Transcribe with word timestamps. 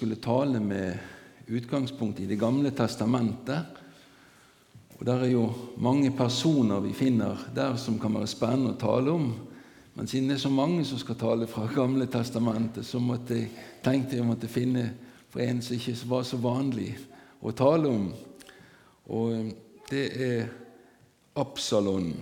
skulle 0.00 0.16
tale 0.16 0.60
med 0.60 0.98
utgangspunkt 1.46 2.20
i 2.20 2.26
Det 2.26 2.38
gamle 2.40 2.70
testamentet. 2.70 3.64
Og 4.98 5.06
Det 5.06 5.14
er 5.14 5.26
jo 5.28 5.52
mange 5.76 6.10
personer 6.10 6.80
vi 6.80 6.92
finner 6.92 7.36
der 7.54 7.76
som 7.76 7.98
kan 8.00 8.14
være 8.14 8.26
spennende 8.26 8.72
å 8.72 8.80
tale 8.80 9.10
om. 9.12 9.26
Men 9.94 10.08
siden 10.08 10.28
det 10.28 10.38
er 10.38 10.40
så 10.40 10.48
mange 10.48 10.86
som 10.88 10.98
skal 10.98 11.18
tale 11.20 11.46
fra 11.46 11.66
Gamle 11.74 12.06
testamentet, 12.06 12.86
så 12.86 12.96
jeg, 13.28 13.50
tenkte 13.84 14.16
jeg 14.16 14.24
måtte 14.24 14.48
finne 14.48 14.86
for 15.28 15.44
en 15.44 15.60
som 15.60 15.76
ikke 15.76 15.96
var 16.08 16.24
så 16.24 16.40
vanlig 16.40 16.96
å 17.42 17.52
tale 17.52 17.88
om. 17.88 18.08
Og 19.04 19.34
eh, 19.34 19.52
det 19.90 20.06
er 20.16 20.48
Absalon, 21.36 22.14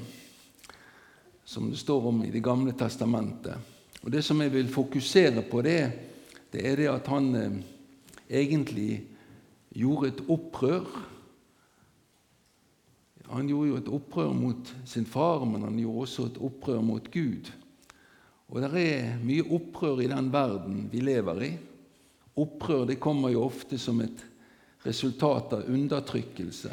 som 1.45 1.71
det 1.71 1.79
står 1.79 2.11
om 2.11 2.25
i 2.25 2.31
Det 2.31 2.43
gamle 2.43 2.73
testamentet. 2.73 3.55
Og 4.03 4.11
Det 4.11 4.25
som 4.25 4.41
jeg 4.43 4.53
vil 4.53 4.69
fokusere 4.69 5.47
på, 5.47 5.63
det, 5.63 6.08
det 6.53 6.65
er 6.65 6.81
det 6.81 6.89
at 6.91 7.09
han 7.13 7.29
eh, 7.37 7.61
egentlig 8.41 9.03
gjorde 9.77 10.13
et 10.13 10.25
opprør. 10.33 10.89
Han 13.29 13.49
gjorde 13.49 13.69
jo 13.69 13.79
et 13.81 13.91
opprør 13.93 14.33
mot 14.33 14.75
sin 14.89 15.07
far, 15.07 15.45
men 15.45 15.67
han 15.67 15.79
gjorde 15.79 16.07
også 16.07 16.29
et 16.31 16.43
opprør 16.49 16.81
mot 16.85 17.11
Gud. 17.13 17.51
Og 18.49 18.63
det 18.65 18.85
er 18.85 19.19
mye 19.21 19.45
opprør 19.45 20.01
i 20.01 20.09
den 20.09 20.31
verden 20.33 20.87
vi 20.93 21.03
lever 21.05 21.43
i. 21.45 21.51
Opprør 22.39 22.87
det 22.89 23.01
kommer 23.03 23.35
jo 23.35 23.45
ofte 23.45 23.77
som 23.81 24.01
et 24.01 24.25
resultat 24.87 25.53
av 25.59 25.69
undertrykkelse. 25.69 26.71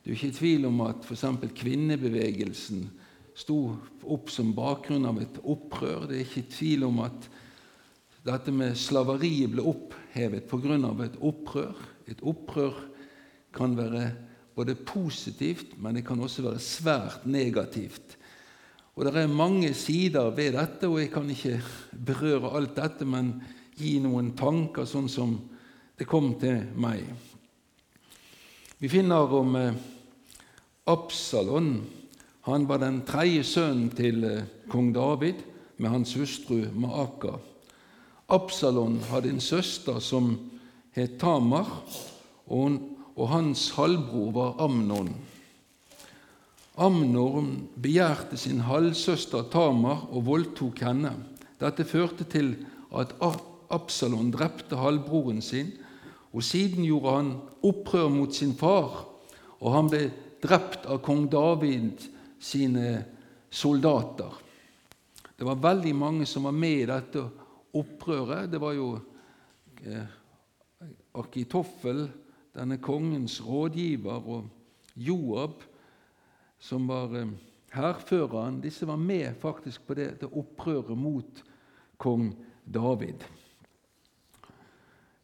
Det 0.00 0.08
er 0.08 0.14
jo 0.14 0.20
ikke 0.20 0.38
tvil 0.38 0.68
om 0.68 0.80
at 0.86 1.04
f.eks. 1.04 1.24
kvinnebevegelsen 1.58 2.86
sto 3.36 3.58
opp 4.06 4.30
som 4.32 4.54
bakgrunn 4.56 5.04
av 5.08 5.18
et 5.20 5.40
opprør. 5.42 6.06
Det 6.06 6.16
er 6.16 6.24
ikke 6.24 6.46
tvil 6.54 6.86
om 6.86 7.02
at 7.04 7.26
dette 8.26 8.52
med 8.52 8.76
slaveriet 8.78 9.52
ble 9.52 9.62
opphevet 9.62 10.48
pga. 10.50 11.04
et 11.04 11.16
opprør. 11.20 11.74
Et 12.06 12.22
opprør 12.22 12.74
kan 13.52 13.76
være 13.76 14.12
både 14.54 14.74
positivt, 14.74 15.78
men 15.78 15.94
det 15.94 16.06
kan 16.06 16.20
også 16.20 16.42
være 16.42 16.58
svært 16.58 17.26
negativt. 17.26 18.16
Og 18.96 19.04
Det 19.04 19.16
er 19.16 19.26
mange 19.26 19.74
sider 19.74 20.30
ved 20.30 20.52
dette, 20.52 20.88
og 20.88 21.00
jeg 21.00 21.10
kan 21.10 21.30
ikke 21.30 21.60
berøre 22.06 22.56
alt 22.56 22.76
dette, 22.76 23.04
men 23.04 23.42
gi 23.76 23.98
noen 24.00 24.32
tanker 24.36 24.84
sånn 24.84 25.08
som 25.08 25.36
det 25.98 26.06
kom 26.08 26.34
til 26.40 26.62
meg. 26.76 27.04
Vi 28.78 28.88
finner 28.88 29.32
om 29.32 29.56
eh, 29.56 29.74
Absalon. 30.86 31.84
Han 32.48 32.68
var 32.68 32.78
den 32.78 33.02
tredje 33.04 33.44
sønnen 33.44 33.90
til 33.90 34.24
eh, 34.24 34.48
kong 34.68 34.94
David 34.94 35.44
med 35.76 35.90
hans 35.90 36.14
hustru 36.16 36.66
Maaka. 36.72 37.36
Absalon 38.26 38.98
hadde 39.06 39.30
en 39.30 39.40
søster 39.40 40.00
som 40.02 40.32
het 40.96 41.18
Tamar, 41.20 41.68
og, 42.50 42.78
hans 43.30 43.70
halvbror 43.76 44.32
var 44.34 44.58
Amnon. 44.66 45.12
Amnon 46.76 47.68
begjærte 47.80 48.36
sin 48.36 48.64
halvsøster 48.66 49.46
Tamar 49.52 50.08
og 50.10 50.26
voldtok 50.26 50.82
henne. 50.84 51.14
Dette 51.62 51.86
førte 51.86 52.26
til 52.28 52.52
at 52.92 53.14
Absalon 53.70 54.32
drepte 54.34 54.76
halvbroren 54.76 55.40
sin, 55.42 55.70
og 56.34 56.42
siden 56.44 56.84
gjorde 56.84 57.14
han 57.14 57.32
opprør 57.64 58.10
mot 58.12 58.34
sin 58.34 58.52
far, 58.58 59.06
og 59.62 59.72
han 59.72 59.88
ble 59.88 60.02
drept 60.42 60.84
av 60.90 60.98
kong 61.06 61.28
David 61.32 62.02
sine 62.42 63.04
soldater. 63.48 64.34
Det 65.38 65.46
var 65.46 65.62
veldig 65.62 65.94
mange 65.94 66.26
som 66.26 66.50
var 66.50 66.56
med 66.58 66.82
i 66.82 66.88
dette 66.90 67.28
opprøret. 67.76 68.50
Det 68.52 68.60
var 68.60 68.76
jo 68.76 68.90
eh, 69.84 70.06
Akitoffel, 71.16 72.06
denne 72.56 72.78
kongens 72.82 73.38
rådgiver, 73.44 74.28
og 74.28 74.48
Joab 74.96 75.62
som 76.58 76.88
var 76.88 77.14
eh, 77.16 77.32
hærføreren, 77.76 78.60
disse 78.60 78.86
var 78.88 78.96
med 78.96 79.34
faktisk 79.40 79.86
på 79.86 79.94
det, 79.94 80.20
det 80.20 80.30
opprøret 80.32 80.98
mot 80.98 81.42
kong 81.98 82.30
David. 82.64 83.24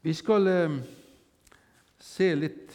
Vi 0.02 0.14
skal 0.14 0.48
eh, 0.50 0.76
se 2.02 2.34
litt 2.34 2.74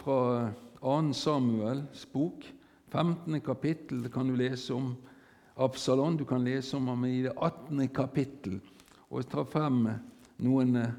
fra 0.00 0.48
2. 0.80 1.12
Samuels 1.14 2.06
bok, 2.12 2.44
15. 2.92 3.40
kapittel. 3.44 4.02
Det 4.04 4.12
kan 4.14 4.28
du 4.28 4.36
lese 4.38 4.74
om 4.74 4.92
Absalon. 5.58 6.16
Du 6.16 6.24
kan 6.24 6.44
lese 6.44 6.76
om 6.76 6.86
ham 6.88 7.04
i 7.04 7.22
det 7.26 7.34
18. 7.34 7.88
kapittel. 7.88 8.60
Og 9.10 9.28
tar 9.28 9.46
frem 9.48 9.86
noen 10.44 10.76
eh, 10.76 10.96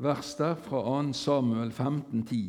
vers 0.00 0.34
der 0.38 0.54
fra 0.56 0.80
2. 0.86 1.12
Samuel 1.16 1.72
15, 1.72 2.22
10. 2.26 2.42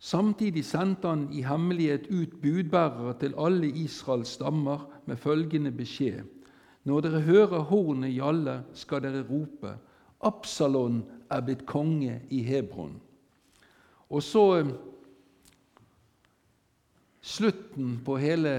Samtidig 0.00 0.64
sendte 0.64 1.08
han 1.08 1.26
i 1.32 1.42
hemmelighet 1.44 2.06
ut 2.08 2.38
budbærere 2.42 3.16
til 3.20 3.34
alle 3.36 3.68
Israels 3.68 4.36
stammer 4.38 4.86
med 5.06 5.16
følgende 5.16 5.72
beskjed.: 5.72 6.22
Når 6.84 7.00
dere 7.00 7.20
hører 7.20 7.66
hornet 7.68 8.14
gjalle, 8.14 8.62
skal 8.74 9.02
dere 9.02 9.26
rope:" 9.28 9.76
Absalon 10.20 11.02
er 11.30 11.40
blitt 11.40 11.66
konge 11.66 12.20
i 12.30 12.42
Hebron. 12.44 13.00
Og 14.10 14.22
så 14.22 14.44
eh, 14.58 14.72
Slutten 17.20 17.98
på 18.04 18.16
hele 18.16 18.54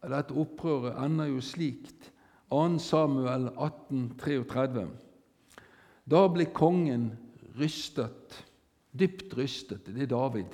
dette 0.00 0.34
opprøret 0.34 0.96
ender 1.04 1.28
jo 1.28 1.42
slikt. 1.44 2.11
2. 2.52 2.78
Samuel 2.78 3.48
18, 3.56 4.12
33. 4.20 4.86
Da 6.04 6.26
ble 6.28 6.50
kongen 6.52 7.10
rystet 7.56 8.42
dypt 8.92 9.36
rystet. 9.36 9.86
Det 9.86 10.02
er 10.02 10.10
David. 10.10 10.52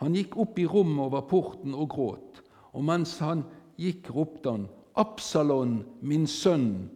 Han 0.00 0.16
gikk 0.16 0.36
opp 0.40 0.58
i 0.58 0.66
rommet 0.66 1.04
over 1.06 1.24
porten 1.28 1.76
og 1.76 1.90
gråt. 1.92 2.40
Og 2.72 2.84
mens 2.84 3.18
han 3.22 3.44
gikk, 3.80 4.10
ropte 4.14 4.50
han, 4.50 4.68
'Absalon, 4.96 5.82
min 6.00 6.26
sønn! 6.26 6.90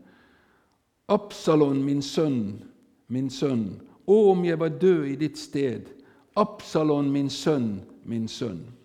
Absalon, 1.09 1.85
min 1.85 2.03
sønn, 2.03 2.65
min 3.09 3.31
sønn! 3.31 3.81
Å, 4.07 4.17
om 4.33 4.45
jeg 4.45 4.59
var 4.61 4.69
død 4.69 5.07
i 5.07 5.17
ditt 5.17 5.39
sted! 5.39 5.89
Absalon, 6.37 7.13
min 7.13 7.31
sønn, 7.31 7.81
min 8.05 8.29
sønn!' 8.29 8.76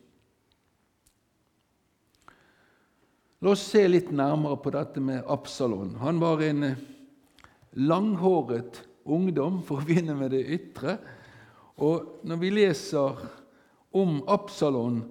La 3.41 3.55
oss 3.55 3.63
se 3.71 3.81
litt 3.87 4.11
nærmere 4.13 4.53
på 4.61 4.69
dette 4.69 5.01
med 5.01 5.25
Absalon. 5.25 5.95
Han 5.97 6.19
var 6.21 6.43
en 6.45 6.75
langhåret 7.73 8.83
ungdom, 9.01 9.63
for 9.65 9.81
å 9.81 9.85
begynne 9.87 10.13
med 10.13 10.29
det 10.35 10.43
ytre. 10.53 10.99
Og 11.81 12.21
når 12.21 12.37
vi 12.37 12.51
leser 12.53 13.23
om 13.97 14.19
Absalon 14.29 15.01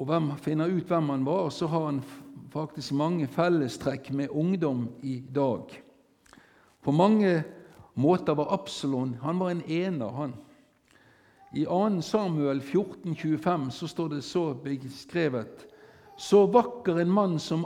og 0.00 0.08
hvem, 0.08 0.32
finner 0.40 0.72
ut 0.72 0.88
hvem 0.88 1.12
han 1.12 1.28
var, 1.28 1.52
så 1.52 1.68
har 1.68 1.90
han 1.90 2.00
faktisk 2.54 2.96
mange 2.96 3.28
fellestrekk 3.28 4.08
med 4.16 4.32
ungdom 4.32 4.86
i 5.04 5.18
dag. 5.20 5.68
På 6.80 6.94
mange 6.96 7.42
måter 8.00 8.38
var 8.40 8.54
Absalon 8.56 9.18
han 9.20 9.44
var 9.44 9.52
en 9.52 9.66
ener. 9.68 10.08
han. 10.08 10.32
I 11.52 11.66
2. 11.68 12.00
Samuel 12.00 12.64
14, 12.64 13.12
25 13.14 13.70
så 13.76 13.88
står 13.92 14.08
det 14.08 14.22
så 14.24 14.54
beskrevet 14.54 15.66
Så 16.20 16.44
vakker 16.52 16.98
en 17.00 17.10
mann 17.10 17.38
som 17.40 17.64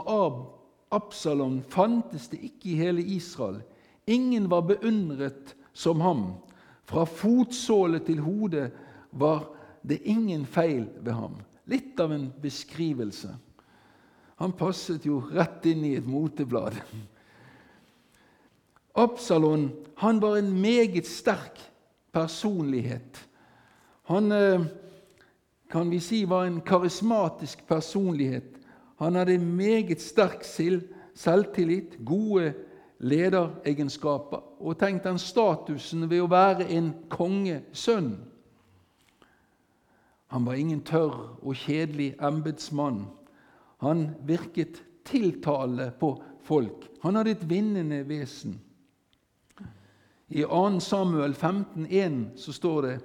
Absalom 0.95 1.57
fantes 1.67 2.29
det 2.31 2.39
ikke 2.47 2.69
i 2.71 2.77
hele 2.79 3.03
Israel. 3.03 3.57
Ingen 4.07 4.47
var 4.47 4.63
beundret 4.69 5.51
som 5.73 5.99
ham. 6.01 6.21
Fra 6.87 7.03
fotsåle 7.03 7.99
til 8.05 8.21
hode 8.23 8.69
var 9.11 9.49
det 9.83 9.97
ingen 10.07 10.45
feil 10.47 10.85
ved 11.01 11.17
ham. 11.17 11.35
Litt 11.67 11.99
av 11.99 12.13
en 12.15 12.29
beskrivelse. 12.39 13.33
Han 14.39 14.55
passet 14.55 15.03
jo 15.03 15.19
rett 15.33 15.67
inn 15.67 15.83
i 15.89 15.97
et 15.99 16.07
moteblad. 16.07 16.79
Absalon 18.95 19.67
han 19.99 20.23
var 20.23 20.39
en 20.39 20.53
meget 20.61 21.11
sterk 21.11 21.59
personlighet. 22.15 23.19
Han 24.07 24.31
eh, 24.31 24.67
kan 25.69 25.89
vi 25.89 25.99
si 25.99 26.25
var 26.25 26.45
en 26.45 26.61
karismatisk 26.61 27.67
personlighet. 27.67 28.59
Han 28.97 29.15
hadde 29.15 29.37
meget 29.37 30.01
sterk 30.01 30.43
selvtillit, 31.15 31.97
gode 32.05 32.53
lederegenskaper. 32.99 34.43
Og 34.59 34.77
tenk 34.79 35.03
den 35.03 35.19
statusen 35.19 36.09
ved 36.09 36.23
å 36.23 36.31
være 36.31 36.67
en 36.71 36.93
kongesønn. 37.09 38.15
Han 40.33 40.45
var 40.45 40.59
ingen 40.59 40.81
tørr 40.81 41.37
og 41.41 41.55
kjedelig 41.55 42.15
embetsmann. 42.23 43.05
Han 43.83 44.09
virket 44.25 44.81
tiltalende 45.05 45.91
på 45.99 46.15
folk. 46.43 46.87
Han 47.03 47.15
hadde 47.15 47.35
et 47.35 47.49
vinnende 47.49 48.01
vesen. 48.07 48.61
I 50.29 50.41
2. 50.41 50.79
Samuel 50.79 51.33
15,1 51.33 52.37
så 52.41 52.53
står 52.53 52.81
det 52.81 52.95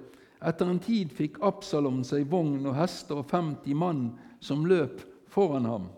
etter 0.41 0.69
en 0.69 0.79
tid 0.81 1.11
fikk 1.13 1.39
Absalom 1.45 2.01
seg 2.07 2.25
vogn 2.31 2.65
og 2.65 2.77
hester 2.77 3.21
og 3.21 3.29
50 3.29 3.77
mann 3.77 4.05
som 4.41 4.65
løp 4.65 5.03
foran 5.29 5.67
ham. 5.69 5.89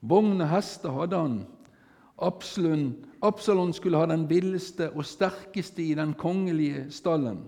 Vogn 0.00 0.40
og 0.40 0.48
hester 0.50 0.94
hadde 0.96 1.20
han, 1.20 1.36
Absalon, 2.16 3.72
skulle 3.76 3.98
ha 4.00 4.06
den 4.08 4.24
villeste 4.30 4.88
og 4.94 5.04
sterkeste 5.04 5.82
i 5.84 5.94
den 5.94 6.14
kongelige 6.16 6.86
stallen. 6.90 7.42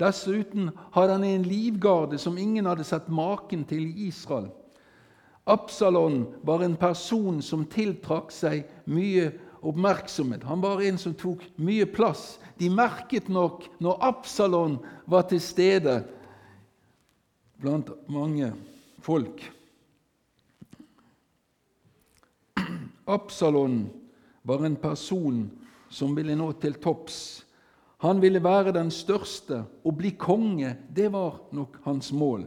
Dessuten 0.00 0.70
hadde 0.94 1.12
han 1.12 1.24
en 1.24 1.44
livgarde 1.46 2.18
som 2.18 2.38
ingen 2.38 2.66
hadde 2.66 2.86
sett 2.88 3.08
maken 3.08 3.64
til 3.68 3.86
i 3.86 4.08
Israel. 4.08 4.48
Absalon 5.46 6.24
var 6.42 6.64
en 6.64 6.76
person 6.76 7.40
som 7.42 7.66
tiltrakk 7.68 8.32
seg 8.32 8.64
mye 8.90 9.30
oppmerksomhet. 9.30 9.49
Han 9.62 10.60
var 10.60 10.80
en 10.82 10.98
som 10.98 11.14
tok 11.14 11.42
mye 11.60 11.86
plass. 11.86 12.38
De 12.56 12.70
merket 12.72 13.28
nok 13.28 13.66
når 13.80 13.98
Absalon 14.08 14.78
var 15.04 15.28
til 15.28 15.40
stede 15.40 16.00
blant 17.60 17.92
mange 18.08 18.52
folk. 19.04 19.42
Absalon 23.10 23.90
var 24.42 24.64
en 24.64 24.76
person 24.76 25.50
som 25.90 26.14
ville 26.16 26.36
nå 26.38 26.52
til 26.62 26.78
topps. 26.80 27.44
Han 28.00 28.20
ville 28.22 28.40
være 28.40 28.72
den 28.72 28.88
største. 28.94 29.64
Å 29.84 29.92
bli 29.92 30.14
konge, 30.16 30.76
det 30.88 31.10
var 31.12 31.42
nok 31.52 31.82
hans 31.84 32.12
mål. 32.16 32.46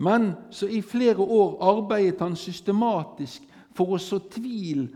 Men 0.00 0.32
så 0.50 0.66
i 0.66 0.80
flere 0.82 1.20
år 1.20 1.58
arbeidet 1.60 2.22
han 2.24 2.34
systematisk 2.38 3.44
for 3.76 3.94
å 3.94 4.00
så 4.00 4.18
tvil 4.32 4.88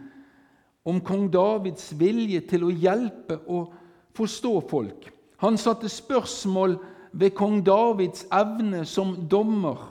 om 0.85 1.01
kong 1.01 1.31
Davids 1.33 1.93
vilje 1.97 2.43
til 2.49 2.67
å 2.67 2.73
hjelpe 2.73 3.41
og 3.49 3.73
forstå 4.17 4.55
folk. 4.71 5.09
Han 5.43 5.57
satte 5.61 5.89
spørsmål 5.89 6.77
ved 7.13 7.35
kong 7.37 7.63
Davids 7.65 8.27
evne 8.33 8.85
som 8.89 9.17
dommer. 9.31 9.91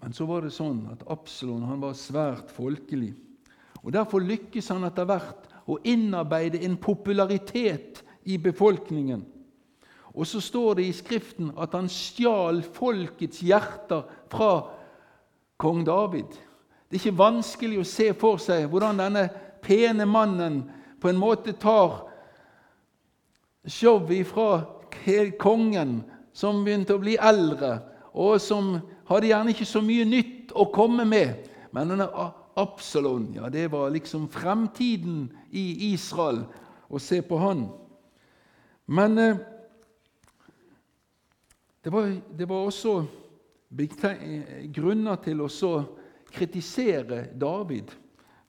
Men 0.00 0.14
så 0.16 0.26
var 0.26 0.44
det 0.44 0.54
sånn 0.54 0.82
at 0.92 1.04
Absalon 1.12 1.66
han 1.68 1.82
var 1.82 1.98
svært 1.98 2.52
folkelig. 2.54 3.12
og 3.84 3.92
Derfor 3.92 4.24
lykkes 4.24 4.70
han 4.72 4.86
etter 4.88 5.08
hvert 5.08 5.48
å 5.70 5.76
innarbeide 5.84 6.62
en 6.64 6.78
popularitet 6.80 8.00
i 8.24 8.38
befolkningen. 8.40 9.22
Og 10.10 10.26
så 10.26 10.40
står 10.42 10.80
det 10.80 10.88
i 10.88 10.96
Skriften 10.96 11.52
at 11.60 11.76
han 11.76 11.88
stjal 11.92 12.64
folkets 12.74 13.44
hjerter 13.46 14.08
fra 14.32 14.52
kong 15.60 15.84
David. 15.86 16.32
Det 16.90 16.98
er 16.98 17.04
ikke 17.04 17.20
vanskelig 17.22 17.78
å 17.78 17.86
se 17.86 18.08
for 18.18 18.40
seg 18.42 18.64
hvordan 18.66 18.98
denne 18.98 19.28
pene 19.62 20.06
mannen 20.10 20.64
på 20.98 21.06
en 21.06 21.20
måte 21.20 21.54
tar 21.54 22.00
showet 23.62 24.10
ifra 24.16 24.48
kongen, 25.38 26.00
som 26.34 26.64
begynte 26.64 26.96
å 26.96 27.02
bli 27.02 27.14
eldre, 27.14 27.76
og 28.10 28.40
som 28.42 28.74
hadde 29.06 29.30
gjerne 29.30 29.54
ikke 29.54 29.68
så 29.68 29.82
mye 29.84 30.04
nytt 30.08 30.50
å 30.58 30.66
komme 30.74 31.06
med. 31.06 31.46
Men 31.70 31.94
denne 31.94 32.08
Absalon, 32.58 33.28
ja, 33.38 33.46
det 33.48 33.68
var 33.70 33.92
liksom 33.94 34.26
fremtiden 34.28 35.28
i 35.54 35.92
Israel 35.92 36.42
å 36.90 36.98
se 36.98 37.20
på 37.22 37.38
han. 37.38 37.68
Men 38.90 39.18
eh, 39.18 39.38
det, 41.84 41.92
var, 41.94 42.10
det 42.10 42.48
var, 42.50 42.66
også 42.66 43.04
grunner 44.74 45.22
til 45.22 45.44
å 45.46 45.48
kritisere 46.32 47.24
David. 47.40 47.92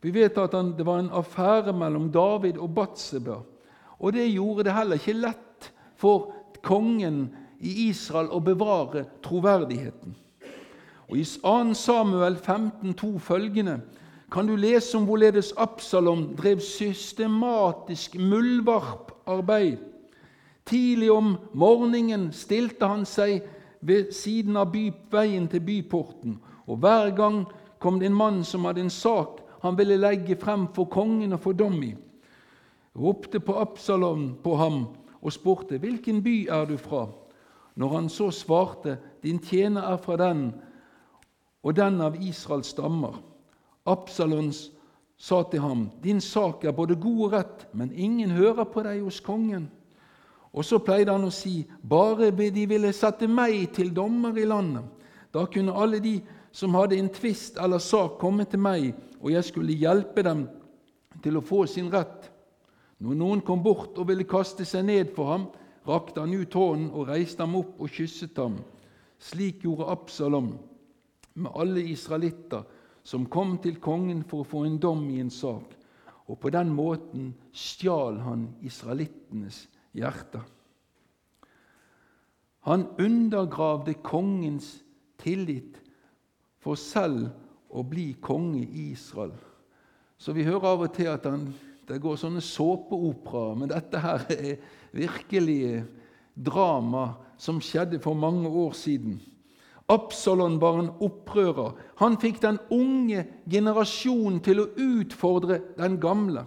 Vi 0.02 0.14
vet 0.14 0.38
at 0.38 0.54
han, 0.58 0.74
det 0.78 0.86
var 0.86 1.00
en 1.00 1.14
affære 1.14 1.74
mellom 1.74 2.10
David 2.12 2.58
og 2.58 2.74
Batseba. 2.76 3.42
Og 4.00 4.14
det 4.14 4.32
gjorde 4.34 4.66
det 4.66 4.74
heller 4.74 4.98
ikke 4.98 5.20
lett 5.20 5.72
for 6.02 6.32
kongen 6.66 7.28
i 7.62 7.90
Israel 7.90 8.32
å 8.34 8.42
bevare 8.42 9.06
troverdigheten. 9.22 10.16
Og 11.12 11.18
I 11.20 11.26
2. 11.28 11.74
Samuel 11.78 12.38
15,2 12.40 13.18
følgende 13.20 13.82
kan 14.32 14.48
du 14.48 14.56
lese 14.56 14.96
om 14.98 15.06
hvorledes 15.06 15.52
Absalom 15.60 16.30
drev 16.40 16.62
systematisk 16.64 18.16
muldvarparbeid. 18.16 19.78
Tidlig 20.66 21.12
om 21.12 21.34
morgenen 21.54 22.30
stilte 22.32 22.88
han 22.88 23.04
seg 23.06 23.42
ved 23.82 24.14
siden 24.16 24.56
av 24.62 24.72
by, 24.72 24.86
veien 25.12 25.50
til 25.52 25.64
byporten, 25.66 26.38
og 26.70 26.80
hver 26.80 27.12
gang 27.18 27.42
kom 27.82 28.00
det 28.00 28.12
en 28.12 28.18
mann 28.18 28.44
som 28.46 28.66
hadde 28.66 28.86
en 28.86 28.94
sak 28.94 29.42
han 29.62 29.78
ville 29.78 29.98
legge 29.98 30.36
frem 30.42 30.68
for 30.74 30.90
kongen 30.90 31.34
og 31.34 31.42
for 31.42 31.58
dom 31.58 31.82
i. 31.84 31.92
Ropte 32.98 33.40
på 33.40 33.56
Absalom 33.62 34.36
på 34.44 34.56
ham 34.56 34.86
og 35.22 35.34
spurte, 35.34 35.78
'Hvilken 35.78 36.24
by 36.24 36.48
er 36.50 36.66
du 36.66 36.78
fra?' 36.78 37.08
Når 37.76 37.90
han 37.90 38.10
så 38.10 38.32
svarte, 38.32 38.98
'Din 39.24 39.40
tjener 39.40 39.82
er 39.82 39.98
fra 39.98 40.18
den' 40.18 40.54
og 41.64 41.76
den 41.76 42.02
av 42.02 42.16
Israels 42.22 42.68
stammer. 42.68 43.22
Absalons 43.86 44.72
sa 45.18 45.44
til 45.44 45.60
ham, 45.60 45.90
Din 46.04 46.22
sak 46.22 46.64
er 46.64 46.72
både 46.72 46.96
god 46.96 47.26
og 47.26 47.34
rett, 47.34 47.68
men 47.74 47.92
ingen 47.92 48.32
hører 48.32 48.64
på 48.64 48.84
deg 48.84 49.04
hos 49.04 49.20
kongen. 49.20 49.70
Og 50.54 50.66
så 50.66 50.78
pleide 50.78 51.12
han 51.12 51.24
å 51.24 51.30
si, 51.30 51.66
bare 51.90 52.32
de 52.32 52.66
ville 52.68 52.94
sette 52.94 53.28
meg 53.28 53.72
til 53.74 53.96
dommer 53.96 54.38
i 54.38 54.46
landet. 54.46 54.84
Da 55.34 55.46
kunne 55.46 55.76
alle 55.78 56.00
de 56.00 56.22
som 56.52 56.76
hadde 56.76 56.98
en 57.00 57.10
tvist 57.10 57.58
eller 57.62 57.80
sak, 57.80 58.18
komme 58.20 58.46
til 58.50 58.60
meg, 58.60 58.92
og 59.22 59.32
jeg 59.32 59.48
skulle 59.48 59.78
hjelpe 59.78 60.24
dem 60.26 60.46
til 61.24 61.38
å 61.38 61.46
få 61.46 61.64
sin 61.70 61.92
rett. 61.94 62.28
Når 63.02 63.18
noen 63.18 63.42
kom 63.46 63.64
bort 63.64 63.98
og 63.98 64.10
ville 64.12 64.28
kaste 64.30 64.66
seg 64.68 64.86
ned 64.86 65.14
for 65.16 65.32
ham, 65.32 65.48
rakte 65.88 66.22
han 66.22 66.36
ut 66.36 66.54
hånden 66.54 66.92
og 66.94 67.10
reiste 67.10 67.42
ham 67.42 67.58
opp 67.62 67.80
og 67.82 67.90
kysset 67.90 68.38
ham. 68.38 68.60
Slik 69.22 69.66
gjorde 69.66 69.90
Absalom 69.94 70.54
med 71.34 71.52
alle 71.56 71.84
israelitter 71.90 72.66
som 73.04 73.26
kom 73.32 73.56
til 73.62 73.80
kongen 73.82 74.22
for 74.28 74.44
å 74.44 74.50
få 74.52 74.66
en 74.68 74.78
dom 74.82 75.08
i 75.10 75.22
en 75.22 75.34
sak. 75.34 75.78
Og 76.30 76.38
på 76.40 76.52
den 76.54 76.70
måten 76.74 77.32
stjal 77.52 78.20
han 78.22 78.52
israelittenes 78.64 79.66
hjerter. 79.98 80.44
Han 82.70 82.86
undergravde 83.02 83.98
kongens 84.06 84.76
tillit 85.22 85.81
for 86.62 86.78
selv 86.80 87.30
å 87.72 87.84
bli 87.88 88.12
konge 88.22 88.62
i 88.64 88.92
Israel. 88.92 89.34
Så 90.22 90.36
vi 90.38 90.46
hører 90.46 90.74
av 90.74 90.86
og 90.86 90.94
til 90.94 91.10
at 91.10 91.26
han, 91.26 91.48
det 91.90 91.98
går 92.02 92.20
sånne 92.20 92.44
såpeoperaer, 92.46 93.58
men 93.58 93.72
dette 93.72 94.02
her 94.02 94.26
er 94.36 94.62
virkelig 94.94 95.82
drama 96.36 97.16
som 97.42 97.62
skjedde 97.64 98.00
for 98.04 98.14
mange 98.14 98.50
år 98.50 98.76
siden. 98.78 99.18
Absalon 99.92 100.60
var 100.62 100.80
en 100.80 100.92
opprører. 101.04 101.74
Han 102.00 102.16
fikk 102.22 102.40
den 102.44 102.60
unge 102.72 103.26
generasjonen 103.50 104.40
til 104.46 104.62
å 104.64 104.70
utfordre 104.80 105.60
den 105.80 105.98
gamle. 106.00 106.46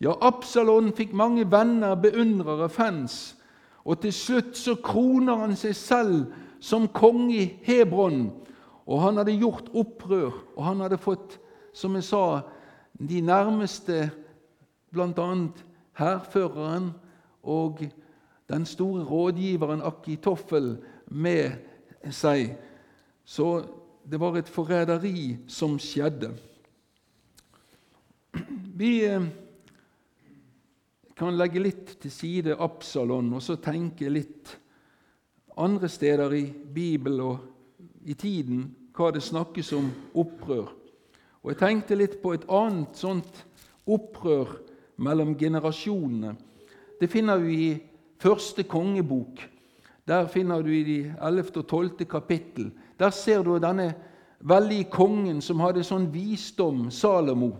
Ja, 0.00 0.14
Absalon 0.24 0.92
fikk 0.96 1.12
mange 1.16 1.44
venner, 1.50 1.96
beundrere, 2.00 2.68
fans. 2.72 3.34
Og 3.84 4.00
til 4.02 4.12
slutt 4.12 4.56
så 4.58 4.76
kroner 4.82 5.42
han 5.42 5.56
seg 5.56 5.76
selv 5.76 6.24
som 6.60 6.88
konge 6.88 7.36
i 7.36 7.46
Hebron. 7.66 8.28
Og 8.86 9.02
han 9.02 9.18
hadde 9.18 9.34
gjort 9.38 9.70
opprør, 9.74 10.34
og 10.56 10.62
han 10.64 10.84
hadde 10.84 11.00
fått, 11.02 11.38
som 11.74 11.96
jeg 11.98 12.06
sa, 12.06 12.22
de 12.96 13.20
nærmeste, 13.20 14.06
bl.a. 14.94 15.30
hærføreren 15.98 16.92
og 17.42 17.82
den 18.48 18.66
store 18.66 19.04
rådgiveren 19.04 19.82
Akitoffel 19.84 20.76
med 21.10 21.58
seg. 22.14 22.54
Så 23.26 23.64
det 24.06 24.20
var 24.22 24.38
et 24.38 24.48
forræderi 24.48 25.36
som 25.50 25.78
skjedde. 25.82 26.30
Vi 28.76 28.92
eh, 29.08 29.26
kan 31.16 31.36
legge 31.36 31.62
litt 31.64 31.96
til 32.02 32.12
side 32.12 32.56
Absalon 32.60 33.32
og 33.34 33.42
så 33.42 33.56
tenke 33.58 34.12
litt 34.12 34.52
andre 35.56 35.88
steder 35.88 36.34
i 36.36 36.44
Bibelen 36.52 37.22
og 37.24 37.55
i 38.06 38.14
tiden 38.14 38.68
hva 38.96 39.10
det 39.12 39.22
snakkes 39.22 39.72
om 39.76 39.90
opprør. 40.14 40.70
Og 41.42 41.52
Jeg 41.52 41.58
tenkte 41.60 41.98
litt 41.98 42.16
på 42.22 42.32
et 42.34 42.46
annet 42.48 42.96
sånt 42.96 43.44
opprør 43.86 44.56
mellom 45.02 45.34
generasjonene. 45.38 46.34
Det 47.00 47.10
finner 47.10 47.38
vi 47.42 47.56
i 47.66 47.76
første 48.18 48.64
kongebok, 48.64 49.42
der 50.06 50.26
finner 50.30 50.62
du 50.62 50.70
i 50.70 50.84
de 50.86 50.98
11. 51.20 51.50
og 51.56 51.66
12. 51.66 52.06
kapittel. 52.06 52.70
Der 52.98 53.10
ser 53.10 53.42
du 53.42 53.58
denne 53.58 53.94
veldige 54.40 54.86
kongen 54.90 55.40
som 55.42 55.60
hadde 55.60 55.84
sånn 55.84 56.06
visdom, 56.12 56.90
Salomo. 56.90 57.50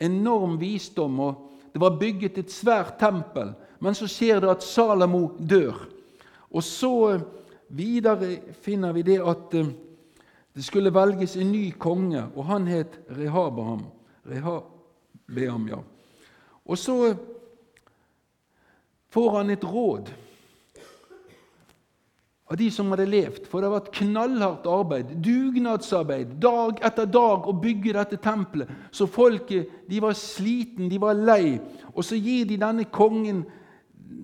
Enorm 0.00 0.58
visdom. 0.60 1.20
og 1.20 1.60
Det 1.72 1.80
var 1.80 1.98
bygget 2.00 2.38
et 2.38 2.50
svært 2.50 2.98
tempel. 2.98 3.52
Men 3.80 3.94
så 3.94 4.08
skjer 4.08 4.40
det 4.40 4.50
at 4.50 4.62
Salomo 4.62 5.36
dør. 5.38 5.76
Og 6.50 6.62
så 6.62 7.20
videre 7.72 8.36
finner 8.62 8.92
vi 8.92 9.04
det 9.06 9.18
at 9.20 9.54
eh, 9.58 9.72
det 10.52 10.64
skulle 10.64 10.92
velges 10.92 11.36
en 11.40 11.52
ny 11.52 11.70
konge, 11.80 12.26
og 12.36 12.44
han 12.50 12.66
het 12.68 12.98
Rehabam. 13.16 13.86
Rehabeam, 14.28 15.68
ja. 15.70 15.78
Og 16.64 16.78
så 16.78 17.14
får 19.12 19.30
han 19.36 19.50
et 19.50 19.64
råd 19.64 20.12
av 22.52 22.58
de 22.60 22.68
som 22.70 22.90
hadde 22.92 23.08
levd. 23.08 23.46
For 23.48 23.60
det 23.60 23.70
har 23.70 23.78
vært 23.78 23.94
knallhardt 23.96 24.68
arbeid, 24.68 25.14
dugnadsarbeid, 25.24 26.36
dag 26.42 26.82
etter 26.84 27.08
dag 27.08 27.48
å 27.48 27.56
bygge 27.56 27.96
dette 27.96 28.20
tempelet. 28.20 28.70
Så 28.92 29.08
folket 29.08 29.88
de 29.88 30.00
var 30.04 30.16
sliten, 30.18 30.90
de 30.92 31.00
var 31.00 31.16
lei. 31.16 31.56
Og 31.94 32.04
så 32.04 32.18
gir 32.20 32.44
de 32.50 32.60
denne 32.60 32.84
kongen, 32.92 33.46